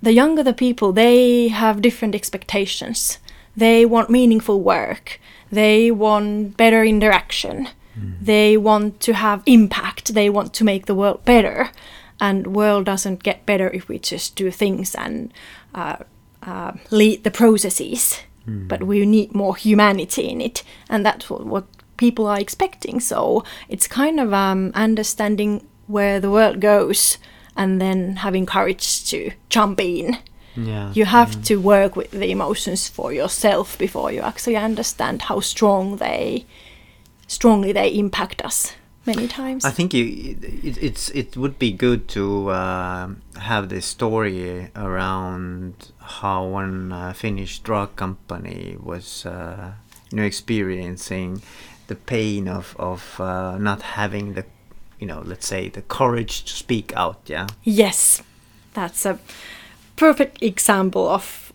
the 0.00 0.12
younger 0.12 0.44
the 0.44 0.52
people, 0.52 0.92
they 0.92 1.48
have 1.48 1.82
different 1.82 2.14
expectations. 2.14 3.18
They 3.56 3.84
want 3.84 4.08
meaningful 4.08 4.60
work. 4.60 5.18
They 5.50 5.90
want 5.90 6.56
better 6.56 6.84
interaction. 6.84 7.66
They 8.22 8.56
want 8.56 9.00
to 9.00 9.14
have 9.14 9.42
impact. 9.46 10.14
They 10.14 10.30
want 10.30 10.54
to 10.54 10.64
make 10.64 10.86
the 10.86 10.94
world 10.94 11.24
better. 11.24 11.70
And 12.20 12.54
world 12.54 12.84
doesn't 12.84 13.24
get 13.24 13.44
better 13.44 13.68
if 13.70 13.88
we 13.88 13.98
just 13.98 14.36
do 14.36 14.52
things 14.52 14.94
and 14.94 15.32
uh, 15.74 15.96
uh, 16.44 16.74
lead 16.92 17.24
the 17.24 17.32
processes. 17.32 18.20
But 18.68 18.84
we 18.84 19.04
need 19.04 19.34
more 19.34 19.56
humanity 19.56 20.28
in 20.28 20.40
it, 20.40 20.62
and 20.88 21.04
that's 21.04 21.28
what, 21.28 21.44
what 21.44 21.66
people 21.98 22.26
are 22.26 22.40
expecting. 22.40 23.00
So 23.00 23.44
it's 23.68 23.86
kind 23.86 24.18
of 24.18 24.32
um, 24.32 24.72
understanding 24.74 25.66
where 25.86 26.20
the 26.20 26.30
world 26.30 26.60
goes, 26.60 27.18
and 27.56 27.80
then 27.80 28.16
having 28.16 28.46
courage 28.46 29.04
to 29.10 29.30
jump 29.50 29.80
in 29.80 30.16
Yeah. 30.56 30.90
you 30.94 31.04
have 31.06 31.32
to 31.48 31.54
work 31.56 31.96
with 31.96 32.10
the 32.10 32.30
emotions 32.30 32.88
for 32.88 33.12
yourself 33.12 33.76
before 33.78 34.10
you 34.14 34.22
actually 34.22 34.56
understand 34.56 35.22
how 35.22 35.40
strong 35.40 35.96
they 35.98 36.44
strongly 37.26 37.72
they 37.72 37.88
impact 38.04 38.42
us 38.44 38.74
many 39.06 39.26
times 39.28 39.64
I 39.64 39.70
think 39.70 39.94
you, 39.94 40.04
it, 40.68 40.76
it's 40.88 41.10
it 41.10 41.36
would 41.36 41.58
be 41.58 41.70
good 41.72 42.00
to 42.16 42.50
um 42.52 43.22
have 43.50 43.68
this 43.68 43.86
story 43.86 44.70
around 44.74 45.72
how 46.20 46.44
one 46.60 46.92
uh, 46.92 47.12
Finnish 47.12 47.60
drug 47.60 47.88
company 47.96 48.76
was, 48.90 49.26
uh, 49.26 49.72
you 50.10 50.16
know, 50.16 50.24
experiencing 50.24 51.42
the 51.88 51.94
pain 51.94 52.48
of 52.48 52.74
of 52.78 53.20
uh, 53.20 53.58
not 53.58 53.82
having 53.82 54.34
the, 54.34 54.44
you 54.98 55.06
know, 55.06 55.22
let's 55.24 55.46
say 55.46 55.68
the 55.68 55.82
courage 55.82 56.44
to 56.44 56.52
speak 56.52 56.92
out. 56.96 57.20
Yeah. 57.26 57.46
yes 57.64 58.22
that's 58.74 59.04
a 59.04 59.18
perfect 59.96 60.42
example 60.42 61.08
of 61.08 61.52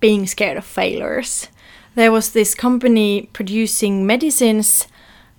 being 0.00 0.26
scared 0.26 0.58
of 0.58 0.64
failures 0.64 1.48
there 1.94 2.12
was 2.12 2.32
this 2.32 2.54
company 2.54 3.30
producing 3.32 4.06
medicines 4.06 4.86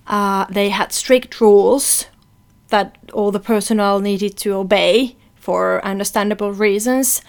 uh, 0.08 0.46
they 0.50 0.70
had 0.70 0.92
strict 0.92 1.42
rules 1.42 2.06
that 2.70 2.98
all 3.14 3.32
the 3.32 3.40
personnel 3.40 4.00
needed 4.00 4.38
to 4.38 4.54
obey 4.54 5.16
for 5.36 5.84
understandable 5.86 6.52
reasons. 6.52 7.22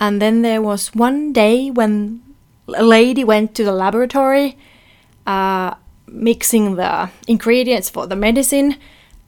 And 0.00 0.22
then 0.22 0.42
there 0.42 0.62
was 0.62 0.94
one 0.94 1.32
day 1.32 1.70
when 1.70 2.22
a 2.68 2.84
lady 2.84 3.24
went 3.24 3.54
to 3.56 3.64
the 3.64 3.72
laboratory 3.72 4.56
uh, 5.28 5.74
mixing 6.06 6.76
the 6.76 7.10
ingredients 7.26 7.90
for 7.90 8.06
the 8.06 8.16
medicine, 8.16 8.76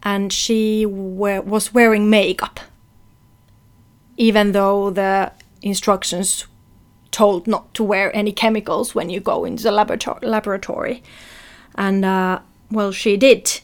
and 0.03 0.33
she 0.33 0.87
was 0.87 1.75
wearing 1.75 2.09
makeup, 2.09 2.59
even 4.17 4.53
though 4.53 4.91
the 4.91 5.31
instructions 5.63 6.47
told 7.11 7.47
not 7.47 7.75
to 7.75 7.85
wear 7.85 8.15
any 8.17 8.33
chemicals 8.33 8.95
when 8.95 9.11
you 9.11 9.21
go 9.21 9.45
into 9.45 9.63
the 9.63 9.71
laborato- 9.71 10.23
laboratory. 10.23 11.03
And 11.75 12.05
uh, 12.05 12.39
well, 12.71 12.93
she 12.93 13.17
did. 13.17 13.61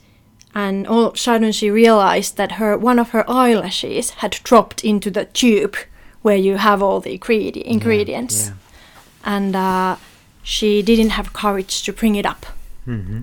And 0.54 0.86
all 0.86 1.04
of 1.06 1.14
a 1.14 1.18
sudden, 1.18 1.52
she 1.52 1.70
realized 1.70 2.36
that 2.36 2.52
her 2.52 2.76
one 2.78 2.98
of 2.98 3.10
her 3.10 3.24
eyelashes 3.30 4.10
had 4.20 4.32
dropped 4.44 4.84
into 4.84 5.10
the 5.10 5.24
tube 5.26 5.76
where 6.22 6.36
you 6.36 6.56
have 6.56 6.82
all 6.82 7.00
the 7.00 7.18
ingredi- 7.18 7.62
ingredients, 7.62 8.48
Yeah. 8.48 8.54
and 9.24 9.54
uh, 9.56 9.96
she 10.48 10.80
didn't 10.80 11.10
have 11.10 11.32
courage 11.32 11.82
to 11.82 11.92
bring 11.92 12.14
it 12.14 12.24
up. 12.24 12.46
hmm 12.84 13.22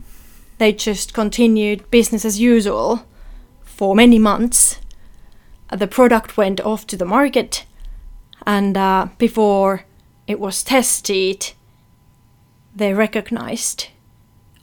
They 0.57 0.73
just 0.73 1.13
continued 1.13 1.89
business 1.89 2.25
as 2.25 2.37
usual 2.37 3.05
for 3.63 3.95
many 3.95 4.19
months. 4.19 4.79
The 5.71 5.87
product 5.87 6.35
went 6.35 6.59
off 6.59 6.85
to 6.87 6.97
the 6.97 7.05
market, 7.05 7.65
and 8.45 8.75
uh, 8.75 9.07
before 9.17 9.85
it 10.27 10.37
was 10.37 10.63
tested, 10.63 11.53
they 12.75 12.93
recognized, 12.93 13.87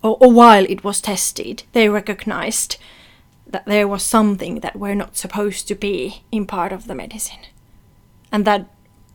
or, 0.02 0.18
or 0.20 0.30
while 0.30 0.66
it 0.68 0.84
was 0.84 1.00
tested, 1.00 1.62
they 1.72 1.88
recognized 1.88 2.76
that 3.46 3.64
there 3.64 3.88
was 3.88 4.02
something 4.02 4.60
that 4.60 4.76
were 4.78 4.94
not 4.94 5.16
supposed 5.16 5.66
to 5.68 5.74
be 5.74 6.22
in 6.30 6.44
part 6.46 6.72
of 6.72 6.86
the 6.86 6.94
medicine, 6.94 7.44
and 8.30 8.44
that 8.44 8.66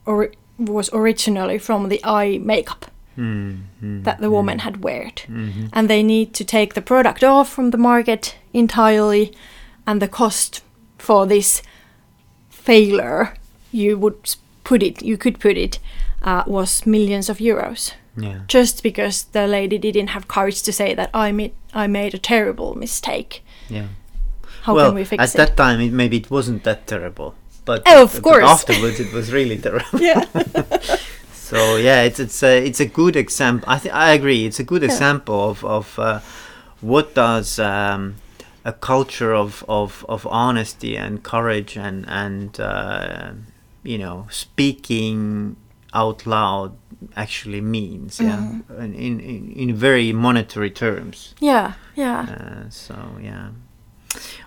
or- 0.04 0.32
was 0.58 0.90
originally 0.92 1.58
from 1.58 1.88
the 1.88 2.00
eye 2.04 2.38
makeup 2.42 2.86
Mm-hmm. 3.16 4.02
that 4.02 4.20
the 4.20 4.30
woman 4.30 4.58
had 4.60 4.84
weared. 4.84 5.22
And 5.72 5.88
they 5.88 6.02
need 6.02 6.34
to 6.34 6.44
take 6.44 6.74
the 6.74 6.82
product 6.82 7.24
off 7.24 7.48
from 7.48 7.70
the 7.70 7.78
market 7.78 8.36
entirely, 8.52 9.32
and 9.86 10.02
the 10.02 10.08
cost 10.08 10.62
for 10.98 11.26
this 11.26 11.62
failure, 12.50 13.34
you 13.72 13.96
would 13.98 14.36
put 14.64 14.82
it, 14.82 15.02
you 15.02 15.16
could 15.16 15.38
put 15.40 15.56
it, 15.56 15.78
uh, 16.22 16.42
was 16.46 16.86
millions 16.86 17.28
of 17.28 17.38
euros. 17.38 17.92
Yeah. 18.16 18.40
Just 18.48 18.82
because 18.82 19.24
the 19.32 19.46
lady 19.46 19.78
didn't 19.78 20.08
have 20.08 20.26
courage 20.26 20.62
to 20.62 20.72
say 20.72 20.94
that 20.94 21.10
I 21.12 21.32
made 21.32 21.52
I 21.74 21.86
made 21.86 22.14
a 22.14 22.18
terrible 22.18 22.74
mistake. 22.74 23.42
Yeah. 23.68 23.88
How 24.62 24.74
well, 24.74 24.86
can 24.88 24.94
we 24.96 25.04
fix 25.04 25.22
at 25.22 25.28
it? 25.34 25.38
At 25.40 25.48
that 25.48 25.56
time, 25.56 25.80
it, 25.80 25.92
maybe 25.92 26.16
it 26.16 26.30
wasn't 26.30 26.64
that 26.64 26.86
terrible. 26.86 27.34
But, 27.66 27.82
Oh, 27.86 28.04
of 28.04 28.12
but 28.14 28.22
course. 28.22 28.44
afterwards, 28.44 29.00
it 29.00 29.12
was 29.12 29.30
really 29.32 29.58
terrible. 29.66 30.00
yeah. 30.00 30.24
So 31.46 31.76
yeah, 31.76 32.02
it's 32.02 32.18
it's 32.18 32.42
a 32.42 32.66
it's 32.66 32.80
a 32.80 32.86
good 32.86 33.14
example. 33.14 33.68
I 33.68 33.78
th- 33.78 33.94
I 33.94 34.12
agree. 34.14 34.46
It's 34.46 34.58
a 34.58 34.64
good 34.64 34.82
example 34.82 35.50
of 35.50 35.64
of 35.64 35.98
uh, 35.98 36.20
what 36.80 37.14
does 37.14 37.58
um, 37.60 38.16
a 38.64 38.72
culture 38.72 39.32
of, 39.32 39.64
of, 39.68 40.04
of 40.08 40.26
honesty 40.26 40.96
and 40.96 41.22
courage 41.22 41.76
and 41.76 42.04
and 42.08 42.58
uh, 42.58 43.30
you 43.84 43.96
know 43.96 44.26
speaking 44.28 45.54
out 45.94 46.26
loud 46.26 46.72
actually 47.14 47.60
means. 47.60 48.18
Yeah, 48.18 48.58
in, 48.78 48.94
in 48.94 49.20
in 49.20 49.52
in 49.52 49.76
very 49.76 50.12
monetary 50.12 50.70
terms. 50.70 51.34
yeah. 51.40 51.74
Yeah. 51.94 52.26
Uh, 52.28 52.70
so 52.70 52.94
yeah. 53.22 53.50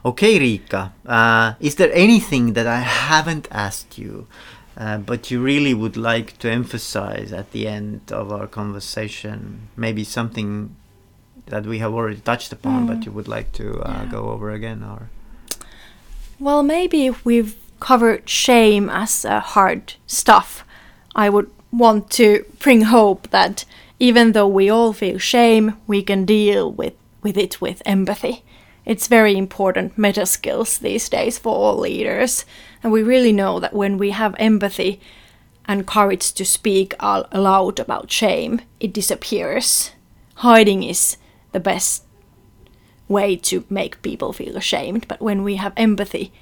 Okay, 0.03 0.39
Rika. 0.39 0.91
Uh, 1.05 1.53
is 1.59 1.75
there 1.75 1.91
anything 1.93 2.53
that 2.53 2.67
I 2.67 2.79
haven't 2.79 3.47
asked 3.51 3.97
you, 3.97 4.27
uh, 4.79 4.97
but 4.97 5.29
you 5.29 5.41
really 5.41 5.73
would 5.73 5.97
like 5.97 6.37
to 6.39 6.49
emphasize 6.49 7.33
at 7.33 7.51
the 7.51 7.67
end 7.67 8.01
of 8.11 8.31
our 8.31 8.47
conversation? 8.47 9.67
Maybe 9.75 10.03
something 10.03 10.75
that 11.47 11.65
we 11.65 11.79
have 11.79 11.93
already 11.93 12.21
touched 12.21 12.53
upon, 12.53 12.87
but 12.87 13.05
you 13.05 13.11
would 13.11 13.27
like 13.27 13.51
to 13.53 13.81
uh, 13.81 14.03
Yeah. 14.03 14.11
go 14.11 14.29
over 14.29 14.51
again, 14.51 14.83
or 14.83 15.09
Well, 16.39 16.63
maybe 16.63 17.07
if 17.07 17.25
we've 17.25 17.55
covered 17.79 18.29
shame 18.29 18.89
as 18.89 19.25
uh, 19.25 19.39
hard 19.39 19.93
stuff, 20.07 20.63
I 21.15 21.29
would 21.29 21.49
want 21.71 22.09
to 22.11 22.45
bring 22.59 22.83
hope 22.83 23.29
that 23.31 23.65
even 23.99 24.31
though 24.31 24.47
we 24.47 24.69
all 24.69 24.93
feel 24.93 25.17
shame, 25.19 25.73
we 25.87 26.01
can 26.03 26.25
deal 26.25 26.71
with, 26.71 26.93
with 27.21 27.37
it 27.37 27.59
with 27.61 27.81
empathy. 27.85 28.43
It's 28.89 29.05
very 29.05 29.37
important 29.37 29.99
meta 29.99 30.25
skills 30.25 30.79
these 30.79 31.09
days 31.09 31.37
for 31.37 31.53
all 31.53 31.77
leaders. 31.77 32.43
And 32.81 32.91
we 32.91 33.03
really 33.03 33.31
know 33.31 33.59
that 33.59 33.75
when 33.75 33.99
we 33.99 34.09
have 34.09 34.35
empathy 34.39 34.99
and 35.65 35.85
courage 35.85 36.33
to 36.33 36.43
speak 36.43 36.95
aloud 36.99 37.79
about 37.79 38.09
shame, 38.09 38.61
it 38.79 38.91
disappears. 38.91 39.91
Hiding 40.37 40.81
is 40.81 41.17
the 41.51 41.59
best 41.59 42.03
way 43.07 43.35
to 43.35 43.63
make 43.69 44.01
people 44.01 44.33
feel 44.33 44.57
ashamed, 44.57 45.07
but 45.07 45.21
when 45.21 45.43
we 45.43 45.57
have 45.57 45.73
empathy 45.77 46.33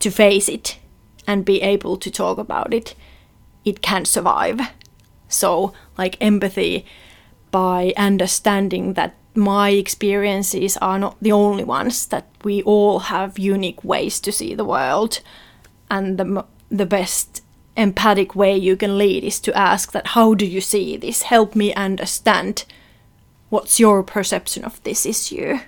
to 0.00 0.10
face 0.10 0.48
it 0.48 0.78
and 1.28 1.44
be 1.44 1.62
able 1.62 1.96
to 1.96 2.10
talk 2.10 2.38
about 2.38 2.74
it, 2.74 2.96
it 3.64 3.82
can 3.82 4.04
survive. 4.04 4.60
So, 5.28 5.72
like 5.96 6.20
empathy 6.20 6.84
by 7.52 7.92
understanding 7.96 8.94
that 8.94 9.14
my 9.34 9.70
experiences 9.70 10.76
are 10.78 10.98
not 10.98 11.16
the 11.20 11.32
only 11.32 11.64
ones, 11.64 12.06
that 12.06 12.26
we 12.44 12.62
all 12.62 12.98
have 13.00 13.38
unique 13.38 13.82
ways 13.82 14.20
to 14.20 14.32
see 14.32 14.54
the 14.54 14.64
world, 14.64 15.20
and 15.90 16.18
the, 16.18 16.44
the 16.70 16.86
best 16.86 17.42
empathic 17.76 18.34
way 18.34 18.56
you 18.56 18.76
can 18.76 18.98
lead 18.98 19.24
is 19.24 19.40
to 19.40 19.56
ask 19.56 19.92
that 19.92 20.08
how 20.08 20.34
do 20.34 20.44
you 20.44 20.60
see 20.60 20.96
this? 20.96 21.22
Help 21.22 21.56
me 21.56 21.72
understand 21.74 22.64
what's 23.48 23.80
your 23.80 24.02
perception 24.02 24.64
of 24.64 24.82
this 24.82 25.06
issue 25.06 25.58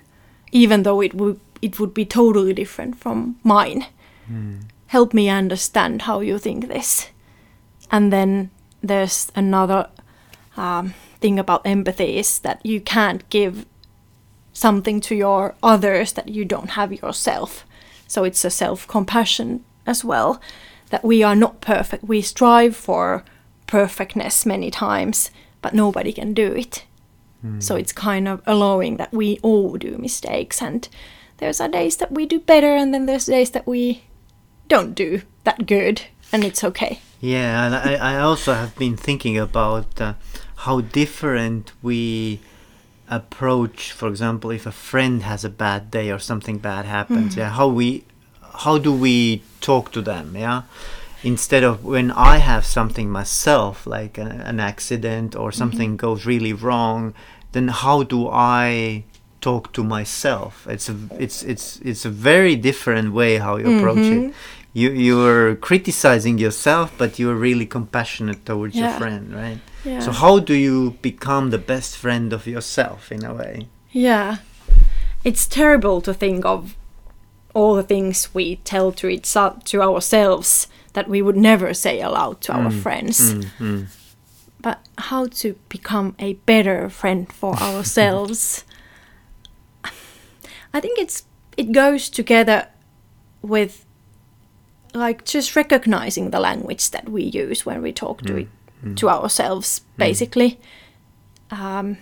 even 0.55 0.83
though 0.83 1.01
it 1.01 1.13
would 1.13 1.39
it 1.61 1.79
would 1.79 1.93
be 1.93 2.05
totally 2.05 2.53
different 2.53 2.97
from 2.97 3.35
mine. 3.43 3.85
Help 4.87 5.13
me 5.13 5.29
understand 5.29 6.03
how 6.03 6.21
you 6.21 6.37
think 6.39 6.67
this. 6.67 7.09
And 7.91 8.13
then 8.13 8.49
there's 8.81 9.31
another 9.35 9.89
um, 10.57 10.93
thing 11.25 11.39
about 11.39 11.65
empathy 11.65 12.17
is 12.19 12.37
that 12.39 12.63
you 12.63 12.79
can't 12.79 13.27
give 13.31 13.65
something 14.53 15.01
to 15.01 15.15
your 15.15 15.55
others 15.63 16.13
that 16.13 16.29
you 16.29 16.45
don't 16.45 16.71
have 16.79 16.93
yourself. 16.93 17.65
So 18.07 18.25
it's 18.25 18.45
a 18.45 18.51
self-compassion 18.51 19.65
as 19.87 20.05
well 20.05 20.39
that 20.91 21.03
we 21.03 21.23
are 21.23 21.35
not 21.35 21.61
perfect. 21.61 22.03
We 22.03 22.21
strive 22.21 22.75
for 22.75 23.23
perfectness 23.65 24.45
many 24.45 24.69
times 24.69 25.31
but 25.63 25.73
nobody 25.73 26.13
can 26.13 26.35
do 26.35 26.53
it. 26.53 26.85
So 27.59 27.75
it's 27.75 27.93
kind 27.93 28.27
of 28.27 28.41
allowing 28.45 28.97
that 28.97 29.11
we 29.11 29.39
all 29.41 29.77
do 29.77 29.97
mistakes 29.97 30.61
and 30.61 30.87
there's 31.37 31.59
are 31.59 31.69
days 31.69 31.97
that 31.97 32.11
we 32.11 32.27
do 32.27 32.39
better 32.39 32.75
and 32.75 32.93
then 32.93 33.07
there's 33.07 33.25
days 33.25 33.49
that 33.51 33.65
we 33.65 34.03
don't 34.67 34.93
do 34.93 35.21
that 35.43 35.65
good 35.65 36.03
and 36.31 36.43
it's 36.43 36.63
okay. 36.63 36.99
Yeah, 37.19 37.65
and 37.65 37.75
I, 37.75 38.13
I 38.13 38.19
also 38.19 38.53
have 38.53 38.75
been 38.75 38.97
thinking 38.97 39.37
about 39.39 40.01
uh, 40.01 40.13
how 40.65 40.81
different 40.81 41.71
we 41.83 42.39
approach, 43.07 43.91
for 43.91 44.07
example, 44.07 44.49
if 44.49 44.65
a 44.65 44.71
friend 44.71 45.21
has 45.21 45.45
a 45.45 45.49
bad 45.49 45.91
day 45.91 46.11
or 46.11 46.19
something 46.19 46.57
bad 46.57 46.85
happens. 46.85 47.31
Mm-hmm. 47.31 47.39
Yeah, 47.39 47.49
how 47.49 47.67
we, 47.67 48.03
how 48.65 48.77
do 48.79 48.91
we 48.91 49.43
talk 49.61 49.91
to 49.91 50.01
them? 50.01 50.35
Yeah, 50.35 50.63
instead 51.23 51.63
of 51.63 51.85
when 51.85 52.09
I 52.11 52.37
have 52.37 52.65
something 52.65 53.09
myself, 53.09 53.85
like 53.85 54.17
a, 54.17 54.27
an 54.51 54.59
accident 54.59 55.35
or 55.35 55.49
mm-hmm. 55.49 55.57
something 55.57 55.97
goes 55.97 56.25
really 56.25 56.53
wrong, 56.53 57.13
then 57.51 57.67
how 57.67 58.03
do 58.03 58.27
I 58.27 59.03
talk 59.41 59.71
to 59.73 59.83
myself? 59.83 60.65
It's 60.67 60.89
a, 60.89 60.95
it's 61.19 61.43
it's 61.43 61.79
it's 61.81 62.05
a 62.05 62.09
very 62.09 62.55
different 62.55 63.13
way 63.13 63.37
how 63.37 63.57
you 63.57 63.77
approach 63.77 63.97
it 63.99 64.23
mm-hmm. 64.23 64.64
You 64.75 64.91
you're 64.91 65.55
criticizing 65.55 66.37
yourself 66.37 66.93
but 66.97 67.17
you're 67.17 67.33
really 67.33 67.65
compassionate 67.65 68.45
towards 68.45 68.75
your 68.75 68.91
friend 68.91 69.33
right? 69.33 69.59
Yeah. 69.85 70.01
So 70.01 70.11
how 70.11 70.39
do 70.39 70.53
you 70.53 70.97
become 71.01 71.49
the 71.49 71.57
best 71.57 71.97
friend 71.97 72.33
of 72.33 72.45
yourself 72.45 73.11
in 73.11 73.23
a 73.23 73.33
way? 73.33 73.67
Yeah. 73.91 74.37
It's 75.23 75.47
terrible 75.47 76.01
to 76.01 76.13
think 76.13 76.45
of 76.45 76.75
all 77.53 77.75
the 77.75 77.83
things 77.83 78.33
we 78.33 78.57
tell 78.57 78.91
to 78.91 79.07
each 79.07 79.31
to 79.31 79.81
ourselves 79.81 80.67
that 80.93 81.07
we 81.07 81.21
would 81.21 81.37
never 81.37 81.73
say 81.73 82.01
aloud 82.01 82.41
to 82.41 82.51
our 82.53 82.69
friends. 82.69 83.33
Mm, 83.33 83.45
mm. 83.59 83.87
but 84.59 84.79
how 84.97 85.27
to 85.27 85.55
become 85.69 86.15
a 86.19 86.33
better 86.45 86.89
friend 86.89 87.31
for 87.31 87.55
ourselves? 87.61 88.65
I 90.73 90.81
think 90.81 90.99
it's 90.99 91.23
it 91.55 91.71
goes 91.71 92.09
together 92.09 92.67
with 93.41 93.84
like 94.95 95.25
just 95.25 95.55
recognizing 95.55 96.31
the 96.31 96.39
language 96.39 96.91
that 96.91 97.09
we 97.09 97.23
use 97.23 97.65
when 97.65 97.81
we 97.81 97.91
talk 97.91 98.21
to 98.23 98.37
it, 98.37 98.47
to 98.97 99.09
ourselves 99.09 99.81
basically. 99.97 100.59
Um, 101.51 101.97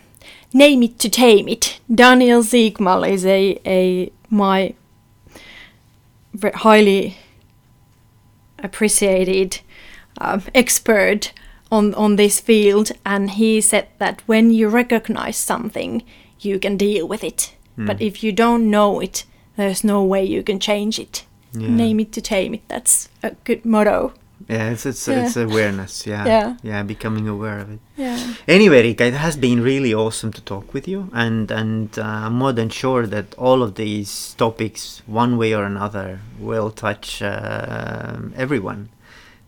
name 0.53 0.84
it 0.84 0.99
to 0.99 1.10
tame 1.10 1.47
it. 1.49 1.79
Daniel 1.93 2.43
Siegel 2.43 3.03
is 3.03 3.25
a, 3.25 3.60
a 3.65 4.12
my 4.29 4.73
highly 6.56 7.17
appreciated 8.60 9.60
um, 10.17 10.43
expert 10.53 11.34
on 11.71 11.93
on 11.95 12.15
this 12.15 12.39
field, 12.39 12.91
and 13.06 13.32
he 13.32 13.62
said 13.62 13.88
that 13.97 14.21
when 14.27 14.51
you 14.51 14.69
recognize 14.69 15.38
something, 15.38 16.03
you 16.39 16.60
can 16.60 16.77
deal 16.77 17.08
with 17.08 17.23
it. 17.23 17.56
But 17.75 18.01
if 18.01 18.23
you 18.23 18.32
don't 18.32 18.69
know 18.69 18.99
it, 19.01 19.25
there's 19.56 19.84
no 19.84 20.03
way 20.03 20.23
you 20.23 20.43
can 20.43 20.60
change 20.60 20.99
it. 20.99 21.25
Yeah. 21.53 21.69
Name 21.69 21.99
it 21.99 22.11
to 22.13 22.21
tame 22.21 22.53
it. 22.55 22.61
That's 22.67 23.09
a 23.23 23.31
good 23.45 23.63
motto. 23.65 24.13
yeah 24.49 24.71
it's 24.73 24.85
it's, 24.85 25.07
Yeah. 25.07 25.25
it's 25.25 25.37
awareness 25.37 25.93
yeah 26.13 26.25
Yeah. 26.27 26.47
yeah 26.71 26.83
becoming 26.83 27.27
aware 27.35 27.59
of 27.63 27.67
it 27.75 27.79
Yeah. 27.97 28.19
anyway 28.55 28.81
Rika, 28.83 29.05
it 29.05 29.13
has 29.13 29.37
been 29.37 29.59
really 29.63 29.93
awesome 29.93 30.31
to 30.33 30.41
talk 30.41 30.73
with 30.73 30.85
you 30.93 30.99
and 31.13 31.51
and 31.51 31.87
uh, 31.97 32.25
I'm 32.25 32.33
more 32.43 32.53
than 32.59 32.69
sure 32.69 33.07
that 33.15 33.25
all 33.37 33.59
of 33.63 33.71
these 33.75 34.11
topics 34.37 35.01
one 35.23 35.37
way 35.41 35.53
or 35.59 35.63
another 35.63 36.19
will 36.49 36.71
touch 36.71 37.21
uh, 37.21 38.17
everyone 38.35 38.89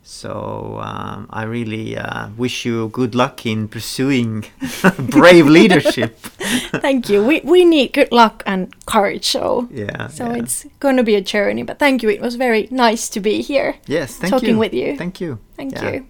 so 0.08 0.78
um, 0.82 1.26
I 1.30 1.42
really 1.42 1.96
uh, 1.98 2.28
wish 2.38 2.64
you 2.64 2.88
good 2.90 3.14
luck 3.14 3.44
in 3.44 3.66
pursuing 3.68 4.44
brave 5.10 5.46
leadership 5.46 6.16
thank 6.80 7.08
you. 7.10 7.24
We 7.26 7.40
we 7.42 7.64
need 7.64 7.92
good 7.92 8.12
luck 8.12 8.42
and 8.46 8.70
courage. 8.86 9.26
So 9.26 9.66
yeah 9.70 10.06
so 10.08 10.24
yeah. 10.30 10.42
it's 10.42 10.64
going 10.78 10.96
to 10.96 11.02
be 11.02 11.16
a 11.16 11.20
journey. 11.20 11.64
But 11.64 11.78
thank 11.78 12.02
you. 12.02 12.08
It 12.10 12.20
was 12.20 12.36
very 12.36 12.68
nice 12.70 13.08
to 13.10 13.20
be 13.20 13.42
here. 13.42 13.74
yes 13.86 14.16
thank 14.16 14.30
talking 14.30 14.50
you 14.50 14.58
with 14.58 14.72
you. 14.74 14.96
thank 14.96 15.20
you 15.20 15.38
Thank 15.56 15.72
Yeah. 15.74 15.90
you. 15.92 16.06